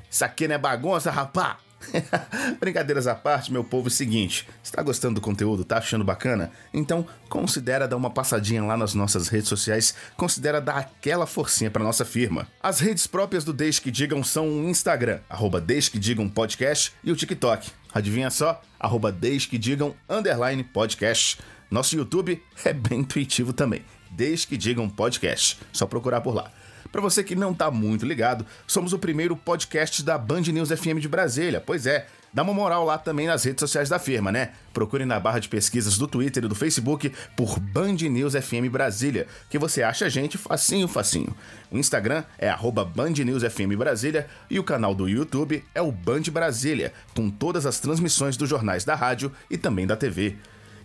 isso 0.09 0.23
aqui 0.23 0.47
não 0.47 0.55
é 0.55 0.57
bagunça, 0.57 1.11
rapá! 1.11 1.66
Brincadeiras 2.59 3.07
à 3.07 3.15
parte, 3.15 3.51
meu 3.51 3.63
povo, 3.63 3.87
é 3.87 3.89
o 3.89 3.91
seguinte: 3.91 4.47
está 4.63 4.81
gostando 4.81 5.15
do 5.15 5.21
conteúdo, 5.21 5.63
tá 5.63 5.77
achando 5.77 6.03
bacana? 6.03 6.51
Então 6.73 7.05
considera 7.29 7.87
dar 7.87 7.97
uma 7.97 8.09
passadinha 8.09 8.63
lá 8.63 8.75
nas 8.75 8.93
nossas 8.93 9.27
redes 9.27 9.47
sociais, 9.47 9.95
considera 10.15 10.59
dar 10.59 10.77
aquela 10.77 11.25
forcinha 11.25 11.71
para 11.71 11.83
nossa 11.83 12.05
firma. 12.05 12.47
As 12.61 12.79
redes 12.79 13.07
próprias 13.07 13.43
do 13.43 13.53
Desde 13.53 13.81
que 13.81 13.91
Digam 13.91 14.23
são 14.23 14.47
o 14.47 14.69
Instagram, 14.69 15.19
arroba 15.29 15.61
que 15.61 15.99
Digam 15.99 16.27
Podcast, 16.29 16.93
e 17.03 17.11
o 17.11 17.15
TikTok. 17.15 17.69
Adivinha 17.93 18.29
só? 18.29 18.61
Arroba 18.79 19.15
que 19.49 19.57
Digam 19.57 19.95
Underline 20.09 20.63
Podcast. 20.63 21.39
Nosso 21.69 21.95
YouTube 21.95 22.41
é 22.63 22.73
bem 22.73 22.99
intuitivo 22.99 23.51
também. 23.51 23.83
Desde 24.11 24.47
que 24.47 24.57
Digam 24.57 24.89
Podcast. 24.89 25.59
Só 25.73 25.85
procurar 25.85 26.21
por 26.21 26.33
lá. 26.33 26.51
Para 26.91 27.01
você 27.01 27.23
que 27.23 27.35
não 27.35 27.53
tá 27.53 27.69
muito 27.69 28.05
ligado, 28.05 28.45
somos 28.65 28.93
o 28.93 28.99
primeiro 28.99 29.35
podcast 29.35 30.03
da 30.03 30.17
Band 30.17 30.41
News 30.41 30.69
FM 30.69 30.99
de 30.99 31.07
Brasília. 31.07 31.61
Pois 31.65 31.85
é, 31.85 32.07
dá 32.33 32.43
uma 32.43 32.53
moral 32.53 32.85
lá 32.85 32.97
também 32.97 33.27
nas 33.27 33.43
redes 33.43 33.61
sociais 33.61 33.89
da 33.89 33.99
firma, 33.99 34.31
né? 34.31 34.51
Procure 34.73 35.05
na 35.05 35.19
barra 35.19 35.39
de 35.39 35.49
pesquisas 35.49 35.97
do 35.97 36.07
Twitter 36.07 36.43
e 36.43 36.47
do 36.47 36.55
Facebook 36.55 37.11
por 37.35 37.59
Band 37.59 37.95
News 38.09 38.33
FM 38.33 38.69
Brasília, 38.71 39.27
que 39.49 39.57
você 39.57 39.83
acha 39.83 40.05
a 40.05 40.09
gente 40.09 40.37
facinho, 40.37 40.87
facinho. 40.87 41.35
O 41.71 41.77
Instagram 41.77 42.23
é 42.37 42.53
Band 42.95 43.11
News 43.25 43.43
FM 43.43 43.75
Brasília 43.77 44.27
e 44.49 44.59
o 44.59 44.63
canal 44.63 44.93
do 44.93 45.07
YouTube 45.07 45.63
é 45.73 45.81
o 45.81 45.91
Band 45.91 46.23
Brasília, 46.31 46.93
com 47.15 47.29
todas 47.29 47.65
as 47.65 47.79
transmissões 47.79 48.37
dos 48.37 48.49
jornais 48.49 48.83
da 48.83 48.95
rádio 48.95 49.31
e 49.49 49.57
também 49.57 49.87
da 49.87 49.95
TV. 49.95 50.37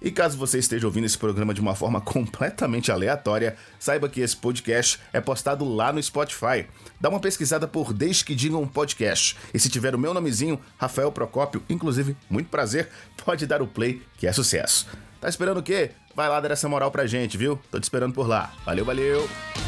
E 0.03 0.11
caso 0.11 0.37
você 0.37 0.59
esteja 0.59 0.87
ouvindo 0.87 1.05
esse 1.05 1.17
programa 1.17 1.55
de 1.55 1.61
uma 1.61 1.75
forma 1.75 2.01
completamente 2.03 2.91
aleatória, 2.91 3.57
saiba 3.79 4.09
que 4.09 4.21
esse 4.21 4.37
podcast 4.37 4.99
é 5.13 5.21
postado 5.21 5.65
lá 5.65 5.93
no 5.93 6.03
Spotify. 6.03 6.67
Dá 7.01 7.09
uma 7.09 7.21
pesquisada 7.21 7.69
por 7.69 7.93
Desde 7.93 8.25
que 8.25 8.35
Digam 8.35 8.67
Podcast. 8.67 9.37
E 9.55 9.59
se 9.59 9.69
tiver 9.69 9.95
o 9.95 9.99
meu 9.99 10.13
nomezinho, 10.13 10.61
Rafael 10.77 11.13
Procópio, 11.13 11.63
inclusive, 11.69 12.17
muito 12.29 12.49
prazer, 12.49 12.89
pode 13.25 13.47
dar 13.47 13.63
o 13.63 13.67
play, 13.67 14.03
que 14.19 14.27
é 14.27 14.33
sucesso. 14.33 14.89
Tá 15.21 15.29
esperando 15.29 15.59
o 15.59 15.63
quê? 15.63 15.93
Vai 16.17 16.29
lá 16.29 16.41
dar 16.41 16.51
essa 16.51 16.69
moral 16.69 16.91
pra 16.91 17.07
gente, 17.07 17.39
viu? 17.39 17.59
Tô 17.71 17.79
te 17.79 17.85
esperando 17.85 18.13
por 18.13 18.27
lá. 18.27 18.53
Valeu, 18.67 18.85
valeu! 18.85 19.62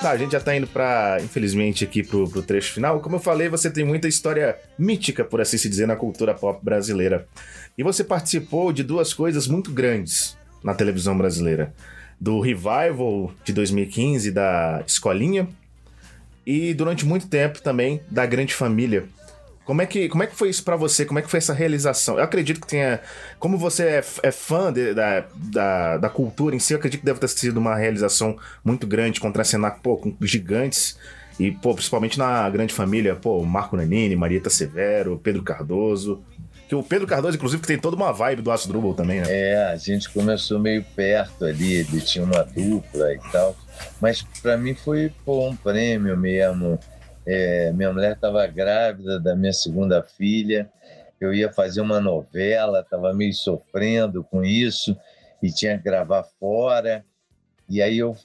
Tá, 0.00 0.10
a 0.10 0.16
gente 0.16 0.32
já 0.32 0.40
tá 0.40 0.56
indo 0.56 0.66
pra, 0.66 1.18
infelizmente, 1.22 1.84
aqui 1.84 2.02
pro, 2.02 2.28
pro 2.28 2.42
trecho 2.42 2.72
final. 2.72 3.00
Como 3.00 3.16
eu 3.16 3.20
falei, 3.20 3.48
você 3.48 3.70
tem 3.70 3.84
muita 3.84 4.08
história 4.08 4.56
mítica, 4.78 5.24
por 5.24 5.40
assim 5.40 5.58
se 5.58 5.68
dizer, 5.68 5.86
na 5.86 5.96
cultura 5.96 6.34
pop 6.34 6.64
brasileira. 6.64 7.26
E 7.76 7.82
você 7.82 8.02
participou 8.02 8.72
de 8.72 8.82
duas 8.82 9.14
coisas 9.14 9.46
muito 9.46 9.70
grandes 9.70 10.36
na 10.62 10.74
televisão 10.74 11.16
brasileira. 11.16 11.72
Do 12.20 12.40
Revival 12.40 13.32
de 13.44 13.52
2015, 13.52 14.30
da 14.32 14.82
Escolinha, 14.86 15.48
e 16.44 16.72
durante 16.72 17.04
muito 17.04 17.28
tempo 17.28 17.60
também 17.60 18.00
da 18.10 18.24
Grande 18.24 18.54
Família, 18.54 19.04
como 19.68 19.82
é 19.82 19.86
que, 19.86 20.08
como 20.08 20.22
é 20.22 20.26
que 20.26 20.34
foi 20.34 20.48
isso 20.48 20.64
para 20.64 20.76
você? 20.76 21.04
Como 21.04 21.18
é 21.18 21.22
que 21.22 21.28
foi 21.28 21.36
essa 21.36 21.52
realização? 21.52 22.16
Eu 22.16 22.24
acredito 22.24 22.58
que 22.58 22.66
tenha. 22.66 23.02
Como 23.38 23.58
você 23.58 23.82
é, 23.82 24.04
é 24.22 24.32
fã 24.32 24.72
de, 24.72 24.94
da, 24.94 25.26
da, 25.34 25.96
da, 25.98 26.08
cultura 26.08 26.56
em 26.56 26.58
si, 26.58 26.72
eu 26.72 26.78
acredito 26.78 27.00
que 27.00 27.04
deve 27.04 27.20
ter 27.20 27.28
sido 27.28 27.58
uma 27.58 27.76
realização 27.76 28.38
muito 28.64 28.86
grande 28.86 29.20
contracenar 29.20 29.78
pô, 29.82 29.98
com 29.98 30.16
gigantes. 30.22 30.98
E, 31.38 31.52
pô, 31.52 31.74
principalmente 31.74 32.18
na 32.18 32.48
grande 32.48 32.72
família, 32.72 33.14
pô, 33.14 33.44
Marco 33.44 33.76
Nanini, 33.76 34.16
Marieta 34.16 34.48
Severo, 34.48 35.20
Pedro 35.22 35.42
Cardoso. 35.42 36.24
Que 36.66 36.74
o 36.74 36.82
Pedro 36.82 37.06
Cardoso, 37.06 37.36
inclusive, 37.36 37.60
que 37.60 37.68
tem 37.68 37.78
toda 37.78 37.94
uma 37.94 38.10
vibe 38.10 38.40
do 38.40 38.50
Aço 38.50 38.68
Drubal 38.68 38.94
também, 38.94 39.20
né? 39.20 39.26
É, 39.28 39.64
a 39.66 39.76
gente 39.76 40.08
começou 40.08 40.58
meio 40.58 40.82
perto 40.96 41.44
ali, 41.44 41.74
ele 41.74 42.00
tinha 42.00 42.24
uma 42.24 42.42
dupla 42.42 43.12
e 43.12 43.18
tal. 43.30 43.54
Mas 44.00 44.22
para 44.40 44.56
mim 44.56 44.74
foi 44.74 45.12
pô, 45.26 45.46
um 45.46 45.54
prêmio 45.54 46.16
mesmo 46.16 46.80
é, 47.28 47.72
minha 47.72 47.92
mulher 47.92 48.12
estava 48.12 48.46
grávida 48.46 49.20
da 49.20 49.36
minha 49.36 49.52
segunda 49.52 50.02
filha. 50.02 50.70
Eu 51.20 51.34
ia 51.34 51.52
fazer 51.52 51.82
uma 51.82 52.00
novela, 52.00 52.80
estava 52.80 53.12
meio 53.12 53.34
sofrendo 53.34 54.24
com 54.24 54.42
isso 54.42 54.96
e 55.42 55.52
tinha 55.52 55.76
que 55.76 55.84
gravar 55.84 56.24
fora. 56.40 57.04
E 57.68 57.82
aí 57.82 57.98
eu 57.98 58.16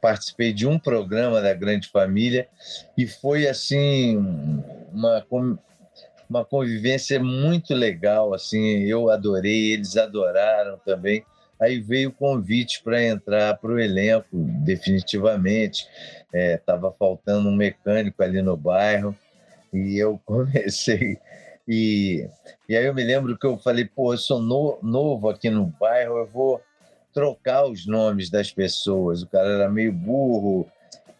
participei 0.00 0.52
de 0.52 0.66
um 0.66 0.76
programa 0.76 1.40
da 1.40 1.54
Grande 1.54 1.88
Família 1.88 2.48
e 2.98 3.06
foi 3.06 3.46
assim 3.46 4.16
uma 4.92 5.24
uma 6.30 6.44
convivência 6.44 7.18
muito 7.18 7.74
legal, 7.74 8.32
assim, 8.32 8.84
eu 8.84 9.10
adorei, 9.10 9.72
eles 9.72 9.96
adoraram 9.96 10.78
também. 10.84 11.24
Aí 11.60 11.80
veio 11.80 12.10
o 12.10 12.12
convite 12.12 12.80
para 12.84 13.02
entrar 13.02 13.58
para 13.58 13.72
o 13.72 13.80
elenco, 13.80 14.28
definitivamente. 14.32 15.86
Estava 16.32 16.88
é, 16.88 16.92
faltando 16.98 17.48
um 17.48 17.54
mecânico 17.54 18.22
ali 18.22 18.40
no 18.40 18.56
bairro 18.56 19.16
e 19.72 19.98
eu 19.98 20.20
comecei. 20.24 21.18
E, 21.66 22.28
e 22.68 22.76
aí 22.76 22.84
eu 22.84 22.94
me 22.94 23.04
lembro 23.04 23.36
que 23.36 23.46
eu 23.46 23.58
falei: 23.58 23.84
pô, 23.84 24.14
eu 24.14 24.18
sou 24.18 24.40
no, 24.40 24.78
novo 24.82 25.28
aqui 25.28 25.50
no 25.50 25.66
bairro, 25.66 26.18
eu 26.18 26.26
vou 26.26 26.60
trocar 27.12 27.66
os 27.66 27.86
nomes 27.86 28.30
das 28.30 28.52
pessoas. 28.52 29.22
O 29.22 29.26
cara 29.26 29.48
era 29.48 29.68
meio 29.68 29.92
burro. 29.92 30.66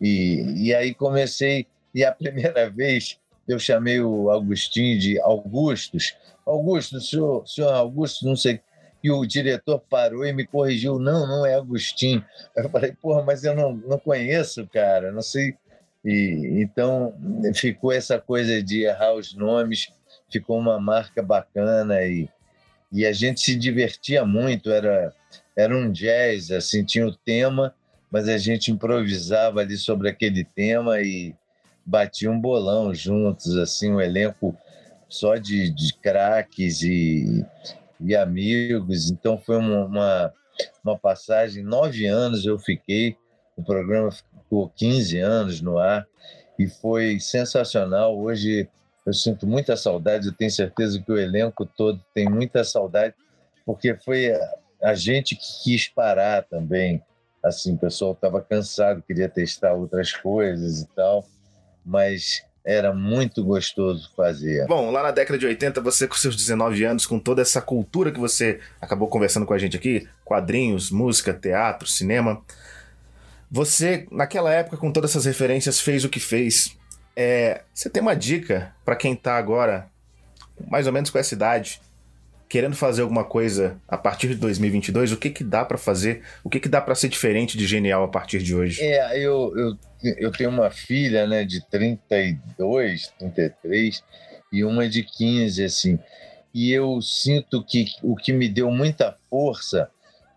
E, 0.00 0.66
e 0.68 0.74
aí 0.74 0.94
comecei. 0.94 1.66
E 1.94 2.04
a 2.04 2.12
primeira 2.12 2.70
vez 2.70 3.18
eu 3.48 3.58
chamei 3.58 4.00
o 4.00 4.30
Agostinho 4.30 4.98
de 4.98 5.20
Augustus. 5.20 6.16
Augusto, 6.46 7.00
senhor, 7.00 7.46
senhor 7.46 7.72
Augusto, 7.72 8.26
não 8.26 8.36
sei 8.36 8.60
e 9.02 9.10
o 9.10 9.24
diretor 9.24 9.80
parou 9.90 10.24
e 10.24 10.32
me 10.32 10.46
corrigiu. 10.46 10.98
Não, 10.98 11.26
não 11.26 11.46
é 11.46 11.54
Agostinho. 11.54 12.24
Eu 12.56 12.68
falei, 12.68 12.92
porra, 12.92 13.22
mas 13.22 13.44
eu 13.44 13.54
não, 13.54 13.74
não 13.74 13.98
conheço, 13.98 14.66
cara, 14.66 15.10
não 15.10 15.22
sei. 15.22 15.54
E, 16.04 16.60
então 16.62 17.14
ficou 17.54 17.92
essa 17.92 18.18
coisa 18.18 18.62
de 18.62 18.82
errar 18.84 19.14
os 19.14 19.34
nomes, 19.34 19.88
ficou 20.30 20.58
uma 20.58 20.80
marca 20.80 21.22
bacana 21.22 22.02
e, 22.02 22.28
e 22.92 23.06
a 23.06 23.12
gente 23.12 23.40
se 23.40 23.54
divertia 23.54 24.24
muito. 24.24 24.70
Era, 24.70 25.14
era 25.56 25.76
um 25.76 25.90
jazz, 25.90 26.50
assim, 26.50 26.84
tinha 26.84 27.06
o 27.06 27.14
tema, 27.14 27.74
mas 28.10 28.28
a 28.28 28.38
gente 28.38 28.70
improvisava 28.70 29.60
ali 29.60 29.76
sobre 29.76 30.08
aquele 30.08 30.44
tema 30.44 31.00
e 31.00 31.34
batia 31.84 32.30
um 32.30 32.40
bolão 32.40 32.94
juntos, 32.94 33.56
assim, 33.56 33.90
um 33.90 34.00
elenco 34.00 34.56
só 35.08 35.36
de, 35.36 35.70
de 35.70 35.92
craques 35.94 36.82
e 36.82 37.44
e 38.00 38.16
amigos. 38.16 39.10
Então 39.10 39.38
foi 39.38 39.56
uma, 39.56 40.32
uma 40.84 40.98
passagem, 40.98 41.62
nove 41.62 42.06
anos 42.06 42.44
eu 42.44 42.58
fiquei, 42.58 43.16
o 43.56 43.62
programa 43.62 44.10
ficou 44.10 44.68
15 44.70 45.18
anos 45.18 45.60
no 45.60 45.78
ar 45.78 46.06
e 46.58 46.66
foi 46.66 47.18
sensacional. 47.20 48.18
Hoje 48.18 48.68
eu 49.06 49.12
sinto 49.12 49.46
muita 49.46 49.76
saudade, 49.76 50.26
eu 50.26 50.34
tenho 50.34 50.50
certeza 50.50 51.00
que 51.00 51.10
o 51.10 51.18
elenco 51.18 51.64
todo 51.64 52.04
tem 52.14 52.28
muita 52.28 52.64
saudade, 52.64 53.14
porque 53.64 53.94
foi 53.94 54.32
a, 54.82 54.94
gente 54.94 55.34
que 55.36 55.62
quis 55.64 55.88
parar 55.88 56.42
também. 56.44 57.02
Assim, 57.42 57.74
o 57.74 57.78
pessoal 57.78 58.12
estava 58.12 58.42
cansado, 58.42 59.02
queria 59.02 59.28
testar 59.28 59.72
outras 59.72 60.12
coisas 60.12 60.82
e 60.82 60.88
tal, 60.94 61.24
mas 61.84 62.44
era 62.70 62.94
muito 62.94 63.42
gostoso 63.42 64.10
fazer. 64.16 64.66
Bom, 64.66 64.90
lá 64.90 65.02
na 65.02 65.10
década 65.10 65.38
de 65.38 65.44
80, 65.44 65.80
você 65.80 66.06
com 66.06 66.14
seus 66.14 66.36
19 66.36 66.84
anos, 66.84 67.04
com 67.04 67.18
toda 67.18 67.42
essa 67.42 67.60
cultura 67.60 68.12
que 68.12 68.20
você 68.20 68.60
acabou 68.80 69.08
conversando 69.08 69.44
com 69.44 69.52
a 69.52 69.58
gente 69.58 69.76
aqui, 69.76 70.08
quadrinhos, 70.24 70.90
música, 70.90 71.34
teatro, 71.34 71.88
cinema, 71.88 72.40
você, 73.50 74.06
naquela 74.12 74.52
época, 74.52 74.76
com 74.76 74.92
todas 74.92 75.10
essas 75.10 75.24
referências, 75.24 75.80
fez 75.80 76.04
o 76.04 76.08
que 76.08 76.20
fez. 76.20 76.76
É, 77.16 77.62
você 77.74 77.90
tem 77.90 78.00
uma 78.00 78.14
dica 78.14 78.72
para 78.84 78.94
quem 78.94 79.16
tá 79.16 79.36
agora, 79.36 79.88
mais 80.70 80.86
ou 80.86 80.92
menos 80.92 81.10
com 81.10 81.18
essa 81.18 81.34
idade, 81.34 81.80
querendo 82.50 82.74
fazer 82.74 83.02
alguma 83.02 83.22
coisa 83.22 83.80
a 83.86 83.96
partir 83.96 84.26
de 84.26 84.34
2022, 84.34 85.12
o 85.12 85.16
que 85.16 85.30
que 85.30 85.44
dá 85.44 85.64
para 85.64 85.78
fazer? 85.78 86.24
O 86.42 86.50
que 86.50 86.58
que 86.58 86.68
dá 86.68 86.80
para 86.80 86.96
ser 86.96 87.08
diferente 87.08 87.56
de 87.56 87.64
genial 87.64 88.02
a 88.02 88.08
partir 88.08 88.42
de 88.42 88.52
hoje? 88.52 88.82
É, 88.82 89.16
eu, 89.16 89.56
eu, 89.56 89.78
eu 90.18 90.32
tenho 90.32 90.50
uma 90.50 90.68
filha, 90.68 91.28
né, 91.28 91.44
de 91.44 91.64
32, 91.70 93.06
33 93.20 94.02
e 94.52 94.64
uma 94.64 94.88
de 94.88 95.04
15, 95.04 95.64
assim. 95.64 95.96
E 96.52 96.72
eu 96.72 97.00
sinto 97.00 97.64
que 97.64 97.86
o 98.02 98.16
que 98.16 98.32
me 98.32 98.48
deu 98.48 98.68
muita 98.68 99.16
força 99.30 99.88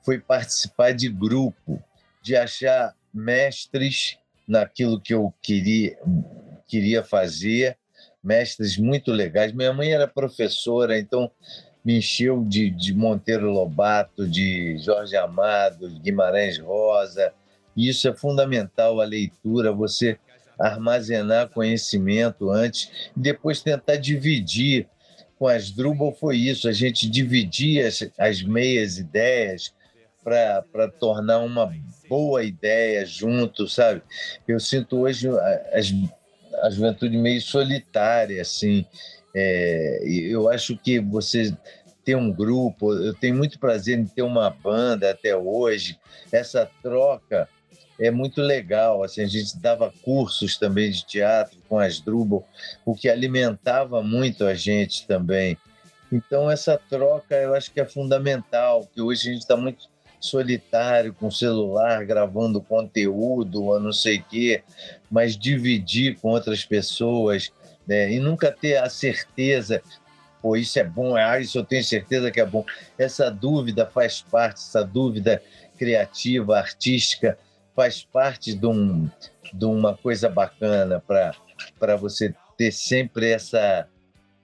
foi 0.04 0.20
participar 0.20 0.92
de 0.92 1.10
grupo, 1.10 1.82
de 2.22 2.36
achar 2.36 2.94
mestres 3.12 4.20
naquilo 4.48 5.02
que 5.02 5.16
eu 5.16 5.34
queria, 5.42 5.98
queria 6.68 7.04
fazer 7.04 7.76
mestres 8.24 8.78
muito 8.78 9.12
legais. 9.12 9.52
Minha 9.52 9.74
mãe 9.74 9.92
era 9.92 10.08
professora, 10.08 11.00
então 11.00 11.32
me 11.84 11.98
encheu 11.98 12.44
de, 12.44 12.70
de 12.70 12.94
Monteiro 12.94 13.52
Lobato, 13.52 14.28
de 14.28 14.78
Jorge 14.78 15.16
Amado, 15.18 15.90
de 15.90 16.00
Guimarães 16.00 16.58
Rosa. 16.58 17.34
E 17.76 17.90
isso 17.90 18.08
é 18.08 18.14
fundamental, 18.14 19.02
a 19.02 19.06
leitura, 19.06 19.72
você 19.72 20.18
armazenar 20.58 21.50
conhecimento 21.50 22.50
antes 22.50 23.10
e 23.16 23.20
depois 23.20 23.62
tentar 23.62 23.98
dividir. 23.98 24.88
Com 25.38 25.48
as 25.48 25.72
Drupal 25.72 26.14
foi 26.14 26.38
isso, 26.38 26.70
a 26.70 26.72
gente 26.72 27.10
dividia 27.10 27.88
as, 27.88 28.08
as 28.18 28.42
meias 28.42 28.98
ideias 28.98 29.74
para 30.24 30.88
tornar 31.00 31.40
uma 31.40 31.70
boa 32.08 32.44
ideia 32.44 33.06
junto, 33.06 33.68
sabe? 33.68 34.02
Eu 34.48 34.60
sinto 34.60 35.00
hoje 35.00 35.28
a, 35.28 35.80
a 36.62 36.70
juventude 36.70 37.18
meio 37.18 37.42
solitária, 37.42 38.42
assim, 38.42 38.86
é, 39.34 40.00
eu 40.06 40.50
acho 40.50 40.78
que 40.78 41.00
você 41.00 41.56
ter 42.04 42.16
um 42.16 42.32
grupo, 42.32 42.94
eu 42.94 43.14
tenho 43.14 43.36
muito 43.36 43.58
prazer 43.58 43.98
em 43.98 44.06
ter 44.06 44.22
uma 44.22 44.50
banda 44.50 45.12
até 45.12 45.36
hoje. 45.36 45.98
Essa 46.32 46.70
troca 46.82 47.48
é 48.00 48.12
muito 48.12 48.42
legal. 48.42 49.04
Assim, 49.04 49.22
a 49.22 49.28
gente 49.28 49.58
dava 49.58 49.94
cursos 50.04 50.58
também 50.58 50.92
de 50.92 51.06
teatro 51.06 51.58
com 51.68 51.80
as 51.80 52.00
Drubal, 52.00 52.48
o 52.86 52.96
que 52.96 53.10
alimentava 53.10 54.02
muito 54.04 54.46
a 54.46 54.54
gente 54.54 55.08
também. 55.08 55.58
Então, 56.12 56.52
essa 56.52 56.78
troca 56.90 57.36
eu 57.36 57.56
acho 57.56 57.72
que 57.72 57.80
é 57.80 57.86
fundamental, 57.86 58.88
que 58.94 59.02
hoje 59.02 59.30
a 59.30 59.34
gente 59.34 59.42
está 59.42 59.58
muito 59.58 59.88
solitário 60.20 61.14
com 61.14 61.30
celular, 61.32 62.06
gravando 62.06 62.62
conteúdo, 62.62 63.66
ou 63.66 63.80
não 63.80 63.92
sei 63.92 64.20
o 64.20 64.24
quê, 64.24 64.64
mas 65.10 65.38
dividir 65.38 66.18
com 66.20 66.30
outras 66.30 66.64
pessoas 66.64 67.52
né? 67.88 68.12
e 68.12 68.20
nunca 68.20 68.52
ter 68.52 68.78
a 68.78 68.90
certeza, 68.90 69.82
pô, 70.42 70.56
isso 70.56 70.78
é 70.80 70.84
bom, 70.84 71.16
ah, 71.16 71.40
isso 71.40 71.58
eu 71.58 71.64
tenho 71.64 71.84
certeza 71.84 72.32
que 72.32 72.42
é 72.42 72.46
bom. 72.46 72.66
Essa 72.98 73.30
dúvida 73.30 73.86
faz 73.86 74.22
parte, 74.22 74.58
essa 74.58 74.84
dúvida 74.84 75.42
criativa, 75.78 76.58
artística, 76.58 77.38
faz 77.76 78.04
parte 78.04 78.54
de, 78.54 78.66
um, 78.66 79.10
de 79.54 79.66
uma 79.66 79.98
coisa 79.98 80.30
bacana 80.30 81.04
para 81.80 81.96
você 81.96 82.34
ter 82.58 82.72
sempre 82.72 83.32
essa. 83.32 83.88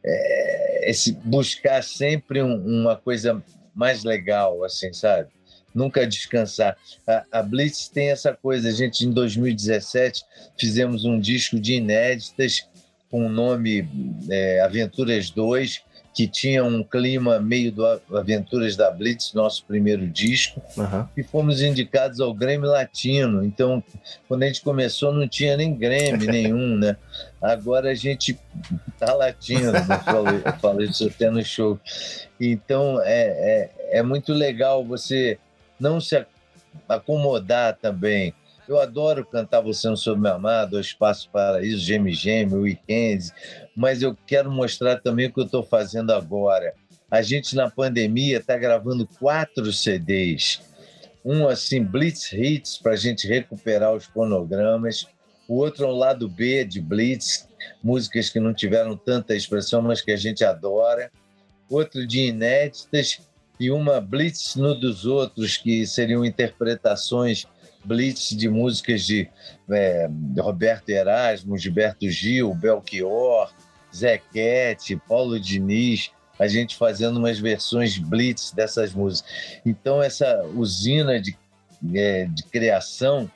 É, 0.03 0.89
esse, 0.89 1.11
buscar 1.11 1.83
sempre 1.83 2.41
um, 2.41 2.55
uma 2.55 2.95
coisa 2.95 3.43
mais 3.75 4.03
legal, 4.03 4.63
assim, 4.63 4.93
sabe? 4.93 5.29
Nunca 5.73 6.07
descansar. 6.07 6.77
A, 7.05 7.25
a, 7.39 7.43
Blitz 7.43 7.89
tem 7.89 8.09
essa 8.09 8.33
coisa. 8.33 8.69
A 8.69 8.71
gente, 8.71 9.05
em 9.05 9.11
2017, 9.11 10.23
fizemos 10.57 11.05
um 11.05 11.19
disco 11.19 11.59
de 11.59 11.75
inéditas 11.75 12.67
com 13.09 13.25
o 13.25 13.29
nome 13.29 13.87
é, 14.29 14.61
Aventuras 14.61 15.29
2, 15.29 15.81
que 16.13 16.27
tinha 16.27 16.63
um 16.63 16.83
clima 16.83 17.39
meio 17.39 17.71
do 17.71 17.85
Aventuras 18.13 18.75
da 18.75 18.91
Blitz, 18.91 19.33
nosso 19.33 19.63
primeiro 19.65 20.07
disco, 20.07 20.61
uhum. 20.75 21.07
e 21.15 21.23
fomos 21.23 21.61
indicados 21.61 22.19
ao 22.19 22.33
Grêmio 22.33 22.69
Latino. 22.69 23.43
Então, 23.43 23.83
quando 24.27 24.43
a 24.43 24.47
gente 24.47 24.61
começou, 24.61 25.13
não 25.13 25.27
tinha 25.27 25.55
nem 25.55 25.73
Grêmio 25.73 26.27
nenhum, 26.29 26.75
né? 26.77 26.97
Agora 27.41 27.91
a 27.91 27.95
gente 27.95 28.37
tá 28.99 29.13
latino, 29.13 29.71
né? 29.71 29.79
eu 29.89 29.99
falei, 29.99 30.41
eu 30.43 30.53
falei 30.59 30.87
isso 30.87 31.07
até 31.07 31.29
no 31.29 31.43
show. 31.43 31.79
Então, 32.39 32.99
é, 33.01 33.69
é, 33.91 33.99
é 33.99 34.03
muito 34.03 34.33
legal 34.33 34.83
você 34.83 35.37
não 35.79 36.01
se 36.01 36.25
acomodar 36.87 37.77
também. 37.77 38.33
Eu 38.69 38.79
adoro 38.79 39.25
cantar 39.25 39.61
Você 39.61 39.87
Não 39.87 39.97
Sou 39.97 40.15
Meu 40.15 40.31
Amado, 40.31 40.77
O 40.77 40.79
Espaço 40.79 41.27
Paraíso, 41.31 41.79
Geme 41.79 42.13
Geme, 42.13 42.53
Weekends, 42.53 43.33
mas 43.75 44.03
eu 44.03 44.15
quero 44.27 44.51
mostrar 44.51 44.97
também 44.97 45.25
o 45.25 45.33
que 45.33 45.39
eu 45.39 45.45
estou 45.45 45.63
fazendo 45.63 46.13
agora. 46.13 46.75
A 47.09 47.23
gente, 47.23 47.55
na 47.55 47.67
pandemia, 47.67 48.37
está 48.37 48.55
gravando 48.55 49.07
quatro 49.07 49.73
CDs. 49.73 50.61
Um, 51.25 51.47
assim, 51.47 51.83
Blitz 51.83 52.31
Hits, 52.31 52.77
para 52.77 52.91
a 52.91 52.95
gente 52.95 53.27
recuperar 53.27 53.91
os 53.91 54.05
fonogramas. 54.05 55.07
O 55.47 55.55
outro 55.55 55.85
é 55.85 55.87
o 55.87 55.95
lado 55.95 56.29
B 56.29 56.63
de 56.63 56.79
Blitz, 56.79 57.49
músicas 57.83 58.29
que 58.29 58.39
não 58.39 58.53
tiveram 58.53 58.95
tanta 58.95 59.35
expressão, 59.35 59.81
mas 59.81 59.99
que 59.99 60.11
a 60.11 60.15
gente 60.15 60.45
adora. 60.45 61.11
Outro 61.67 62.05
de 62.05 62.27
inéditas 62.27 63.19
e 63.59 63.71
uma 63.71 63.99
Blitz 63.99 64.55
no 64.55 64.75
dos 64.75 65.07
outros, 65.07 65.57
que 65.57 65.87
seriam 65.87 66.23
interpretações 66.23 67.47
blitz 67.83 68.29
de 68.29 68.49
músicas 68.49 69.05
de 69.05 69.29
é, 69.69 70.09
Roberto 70.37 70.89
Erasmo, 70.89 71.57
Gilberto 71.57 72.09
Gil, 72.09 72.53
Belchior, 72.53 73.51
Zequete, 73.95 75.01
Paulo 75.07 75.39
Diniz, 75.39 76.11
a 76.37 76.47
gente 76.47 76.75
fazendo 76.75 77.17
umas 77.17 77.39
versões 77.39 77.97
blitz 77.97 78.51
dessas 78.51 78.93
músicas. 78.93 79.59
Então, 79.65 80.01
essa 80.01 80.43
usina 80.55 81.19
de, 81.19 81.37
é, 81.93 82.25
de 82.25 82.43
criação 82.43 83.29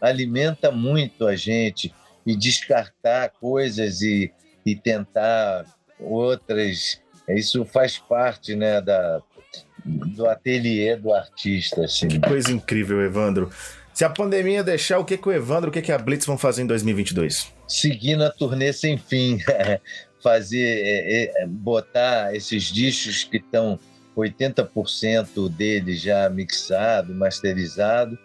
alimenta 0.00 0.70
muito 0.70 1.26
a 1.26 1.36
gente 1.36 1.94
e 2.26 2.36
descartar 2.36 3.30
coisas 3.40 4.02
e, 4.02 4.32
e 4.64 4.76
tentar 4.76 5.64
outras. 5.98 7.00
Isso 7.28 7.64
faz 7.64 7.98
parte 7.98 8.54
né, 8.54 8.80
da, 8.80 9.22
do 9.84 10.26
ateliê 10.26 10.96
do 10.96 11.12
artista. 11.12 11.84
Assim. 11.84 12.08
Que 12.08 12.20
coisa 12.20 12.52
incrível, 12.52 13.00
Evandro. 13.02 13.50
Se 14.00 14.04
a 14.06 14.08
pandemia 14.08 14.64
deixar, 14.64 14.98
o 14.98 15.04
que, 15.04 15.18
que 15.18 15.28
o 15.28 15.30
Evandro, 15.30 15.68
o 15.68 15.72
que, 15.74 15.82
que 15.82 15.92
a 15.92 15.98
Blitz 15.98 16.24
vão 16.24 16.38
fazer 16.38 16.62
em 16.62 16.66
2022? 16.66 17.52
Seguir 17.68 18.16
na 18.16 18.30
turnê 18.30 18.72
sem 18.72 18.96
fim. 18.96 19.38
fazer, 20.24 20.80
é, 20.82 21.42
é, 21.42 21.46
botar 21.46 22.34
esses 22.34 22.72
discos 22.72 23.24
que 23.24 23.36
estão 23.36 23.78
80% 24.16 25.50
dele 25.50 25.94
já 25.94 26.30
mixado, 26.30 27.14
masterizado, 27.14 28.18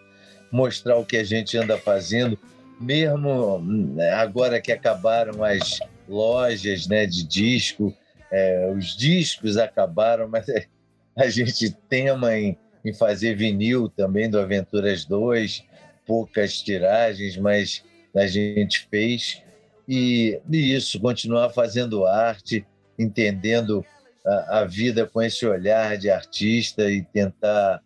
mostrar 0.50 0.96
o 0.96 1.04
que 1.04 1.18
a 1.18 1.24
gente 1.24 1.58
anda 1.58 1.76
fazendo, 1.76 2.38
mesmo 2.80 3.58
né, 3.58 4.14
agora 4.14 4.62
que 4.62 4.72
acabaram 4.72 5.44
as 5.44 5.78
lojas 6.08 6.86
né, 6.86 7.04
de 7.04 7.22
disco, 7.22 7.94
é, 8.32 8.72
os 8.74 8.96
discos 8.96 9.58
acabaram, 9.58 10.26
mas 10.26 10.46
a 11.14 11.28
gente 11.28 11.70
tema 11.86 12.34
em, 12.34 12.56
em 12.86 12.94
fazer 12.94 13.34
vinil 13.34 13.88
também 13.88 14.30
do 14.30 14.38
Aventuras 14.38 15.04
2, 15.04 15.64
poucas 16.06 16.62
tiragens, 16.62 17.36
mas 17.36 17.82
a 18.14 18.28
gente 18.28 18.86
fez. 18.88 19.42
E, 19.88 20.40
e 20.48 20.72
isso, 20.72 21.00
continuar 21.00 21.50
fazendo 21.50 22.06
arte, 22.06 22.64
entendendo 22.96 23.84
a, 24.24 24.60
a, 24.60 24.64
vida 24.64 25.04
com 25.04 25.20
esse 25.20 25.44
olhar 25.44 25.98
de 25.98 26.08
artista 26.08 26.88
e 26.88 27.02
tentar 27.02 27.82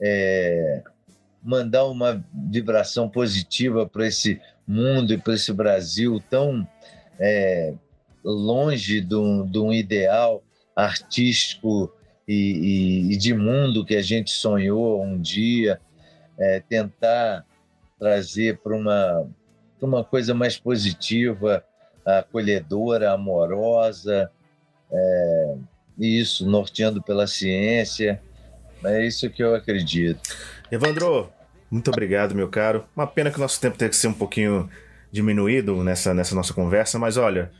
é, 0.00 0.82
mandar 1.42 1.86
uma 1.86 2.24
vibração 2.32 3.08
positiva 3.08 3.88
para 3.88 4.06
esse 4.06 4.40
mundo 4.66 5.12
e 5.12 5.18
para 5.18 5.34
esse 5.34 5.52
Brasil 5.52 6.22
tão 6.30 6.66
é, 7.18 7.74
longe 8.24 9.00
de 9.00 9.16
um, 9.16 9.44
de 9.44 9.58
um 9.58 9.72
ideal 9.72 10.44
artístico 10.76 11.92
e, 12.28 13.08
e, 13.08 13.12
e, 13.14 13.16
de 13.16 13.32
mundo 13.32 13.86
que 13.86 13.96
a 13.96 14.02
gente 14.02 14.30
sonhou 14.30 15.02
um 15.02 15.18
dia, 15.18 15.80
é, 16.38 16.60
tentar 16.60 17.46
trazer 17.98 18.58
para 18.58 18.76
uma, 18.76 19.26
uma 19.80 20.04
coisa 20.04 20.34
mais 20.34 20.58
positiva, 20.58 21.64
acolhedora, 22.04 23.12
amorosa, 23.12 24.30
é, 24.92 25.54
isso, 25.98 26.48
norteando 26.48 27.02
pela 27.02 27.26
ciência. 27.26 28.20
É 28.84 29.04
isso 29.04 29.28
que 29.30 29.42
eu 29.42 29.54
acredito. 29.54 30.20
Evandro, 30.70 31.32
muito 31.70 31.90
obrigado, 31.90 32.34
meu 32.34 32.48
caro. 32.48 32.84
Uma 32.94 33.06
pena 33.06 33.30
que 33.30 33.38
o 33.38 33.40
nosso 33.40 33.60
tempo 33.60 33.76
tem 33.76 33.88
que 33.88 33.96
ser 33.96 34.08
um 34.08 34.12
pouquinho 34.12 34.68
diminuído 35.10 35.82
nessa, 35.82 36.14
nessa 36.14 36.34
nossa 36.34 36.52
conversa, 36.52 36.98
mas 36.98 37.16
olha, 37.16 37.50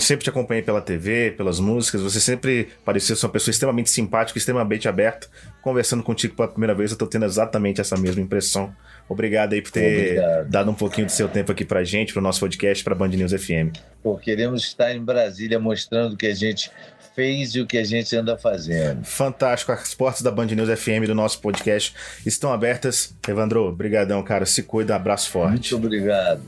sempre 0.00 0.24
te 0.24 0.30
acompanhei 0.30 0.62
pela 0.62 0.80
TV, 0.80 1.32
pelas 1.36 1.60
músicas, 1.60 2.00
você 2.02 2.20
sempre 2.20 2.68
pareceu 2.84 3.14
ser 3.16 3.26
uma 3.26 3.32
pessoa 3.32 3.52
extremamente 3.52 3.90
simpática, 3.90 4.38
extremamente 4.38 4.88
aberta. 4.88 5.28
Conversando 5.62 6.02
contigo 6.02 6.34
pela 6.34 6.48
primeira 6.48 6.74
vez, 6.74 6.90
eu 6.90 6.96
tô 6.98 7.06
tendo 7.06 7.24
exatamente 7.24 7.80
essa 7.80 7.96
mesma 7.96 8.20
impressão. 8.20 8.74
Obrigado 9.08 9.52
aí 9.52 9.62
por 9.62 9.70
ter 9.70 10.14
Obrigado. 10.16 10.48
dado 10.50 10.70
um 10.70 10.74
pouquinho 10.74 11.06
do 11.06 11.12
seu 11.12 11.28
tempo 11.28 11.52
aqui 11.52 11.64
pra 11.64 11.84
gente, 11.84 12.12
pro 12.12 12.20
nosso 12.20 12.40
podcast, 12.40 12.82
pra 12.82 12.94
Band 12.94 13.08
News 13.08 13.32
FM. 13.32 13.76
Pô, 14.02 14.16
queremos 14.16 14.64
estar 14.64 14.92
em 14.92 15.02
Brasília 15.02 15.58
mostrando 15.58 16.14
o 16.14 16.16
que 16.16 16.26
a 16.26 16.34
gente 16.34 16.70
fez 17.14 17.54
e 17.54 17.60
o 17.60 17.66
que 17.66 17.78
a 17.78 17.84
gente 17.84 18.14
anda 18.14 18.36
fazendo. 18.36 19.04
Fantástico. 19.04 19.72
As 19.72 19.94
portas 19.94 20.22
da 20.22 20.30
Band 20.30 20.46
News 20.46 20.78
FM 20.78 21.06
do 21.06 21.14
nosso 21.14 21.40
podcast 21.40 21.94
estão 22.24 22.52
abertas. 22.52 23.14
Evandro, 23.26 23.64
obrigadão, 23.68 24.22
cara. 24.22 24.44
Se 24.44 24.62
cuida, 24.62 24.94
abraço 24.94 25.30
forte. 25.30 25.72
Muito 25.72 25.86
obrigado. 25.86 26.42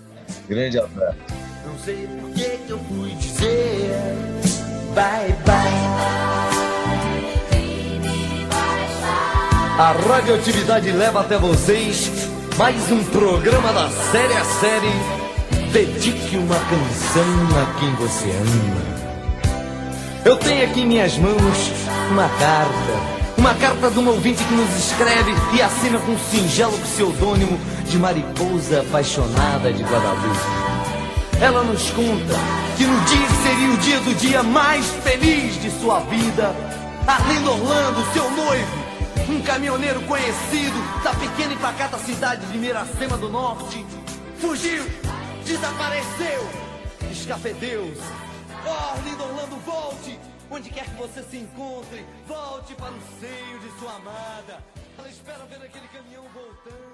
Grande 0.48 0.78
abraço. 0.78 2.27
Bye 4.98 5.32
bye. 5.46 5.88
A 9.78 9.92
radioatividade 9.92 10.90
leva 10.90 11.20
até 11.20 11.38
vocês 11.38 12.10
mais 12.58 12.90
um 12.90 13.04
programa 13.04 13.72
da 13.72 13.88
série 13.88 14.34
a 14.34 14.44
série 14.44 14.92
dedique 15.72 16.36
uma 16.36 16.56
canção 16.56 17.22
a 17.62 17.78
quem 17.78 17.94
você 17.94 18.28
ama. 18.28 18.98
Eu 20.24 20.36
tenho 20.36 20.64
aqui 20.64 20.80
em 20.80 20.86
minhas 20.86 21.16
mãos 21.16 21.72
uma 22.10 22.28
carta. 22.28 23.18
Uma 23.36 23.54
carta 23.54 23.88
de 23.88 24.00
um 24.00 24.08
ouvinte 24.08 24.42
que 24.42 24.52
nos 24.52 24.76
escreve 24.76 25.32
e 25.54 25.62
assina 25.62 26.00
com 26.00 26.10
um 26.10 26.18
singelo 26.18 26.76
pseudônimo 26.78 27.56
de 27.88 27.96
Mariposa 27.96 28.80
Apaixonada 28.80 29.72
de 29.72 29.84
Guadalupe. 29.84 30.67
Ela 31.40 31.62
nos 31.62 31.88
conta 31.92 32.34
que 32.76 32.84
no 32.84 33.00
dia 33.04 33.26
que 33.28 33.42
seria 33.44 33.70
o 33.72 33.76
dia 33.76 34.00
do 34.00 34.14
dia 34.16 34.42
mais 34.42 34.84
feliz 35.04 35.62
de 35.62 35.70
sua 35.70 36.00
vida, 36.00 36.52
Arlindo 37.06 37.52
Orlando, 37.52 38.12
seu 38.12 38.28
noivo, 38.28 38.78
um 39.30 39.40
caminhoneiro 39.42 40.00
conhecido 40.02 40.76
da 41.04 41.14
pequena 41.14 41.52
e 41.52 41.56
pacata 41.58 41.96
cidade 41.98 42.44
de 42.46 42.58
Miracema 42.58 43.16
do 43.16 43.28
Norte, 43.28 43.86
fugiu, 44.40 44.84
desapareceu, 45.44 46.50
escafedeus. 47.12 47.98
Oh, 48.66 48.96
Arlindo 48.96 49.22
Orlando, 49.22 49.56
volte! 49.64 50.18
Onde 50.50 50.70
quer 50.70 50.86
que 50.86 50.96
você 50.96 51.22
se 51.22 51.36
encontre, 51.36 52.04
volte 52.26 52.74
para 52.74 52.90
o 52.90 53.00
seio 53.20 53.60
de 53.60 53.78
sua 53.78 53.92
amada. 53.94 54.58
Ela 54.98 55.08
espera 55.08 55.44
ver 55.44 55.64
aquele 55.64 55.86
caminhão 55.88 56.24
voltando. 56.34 56.88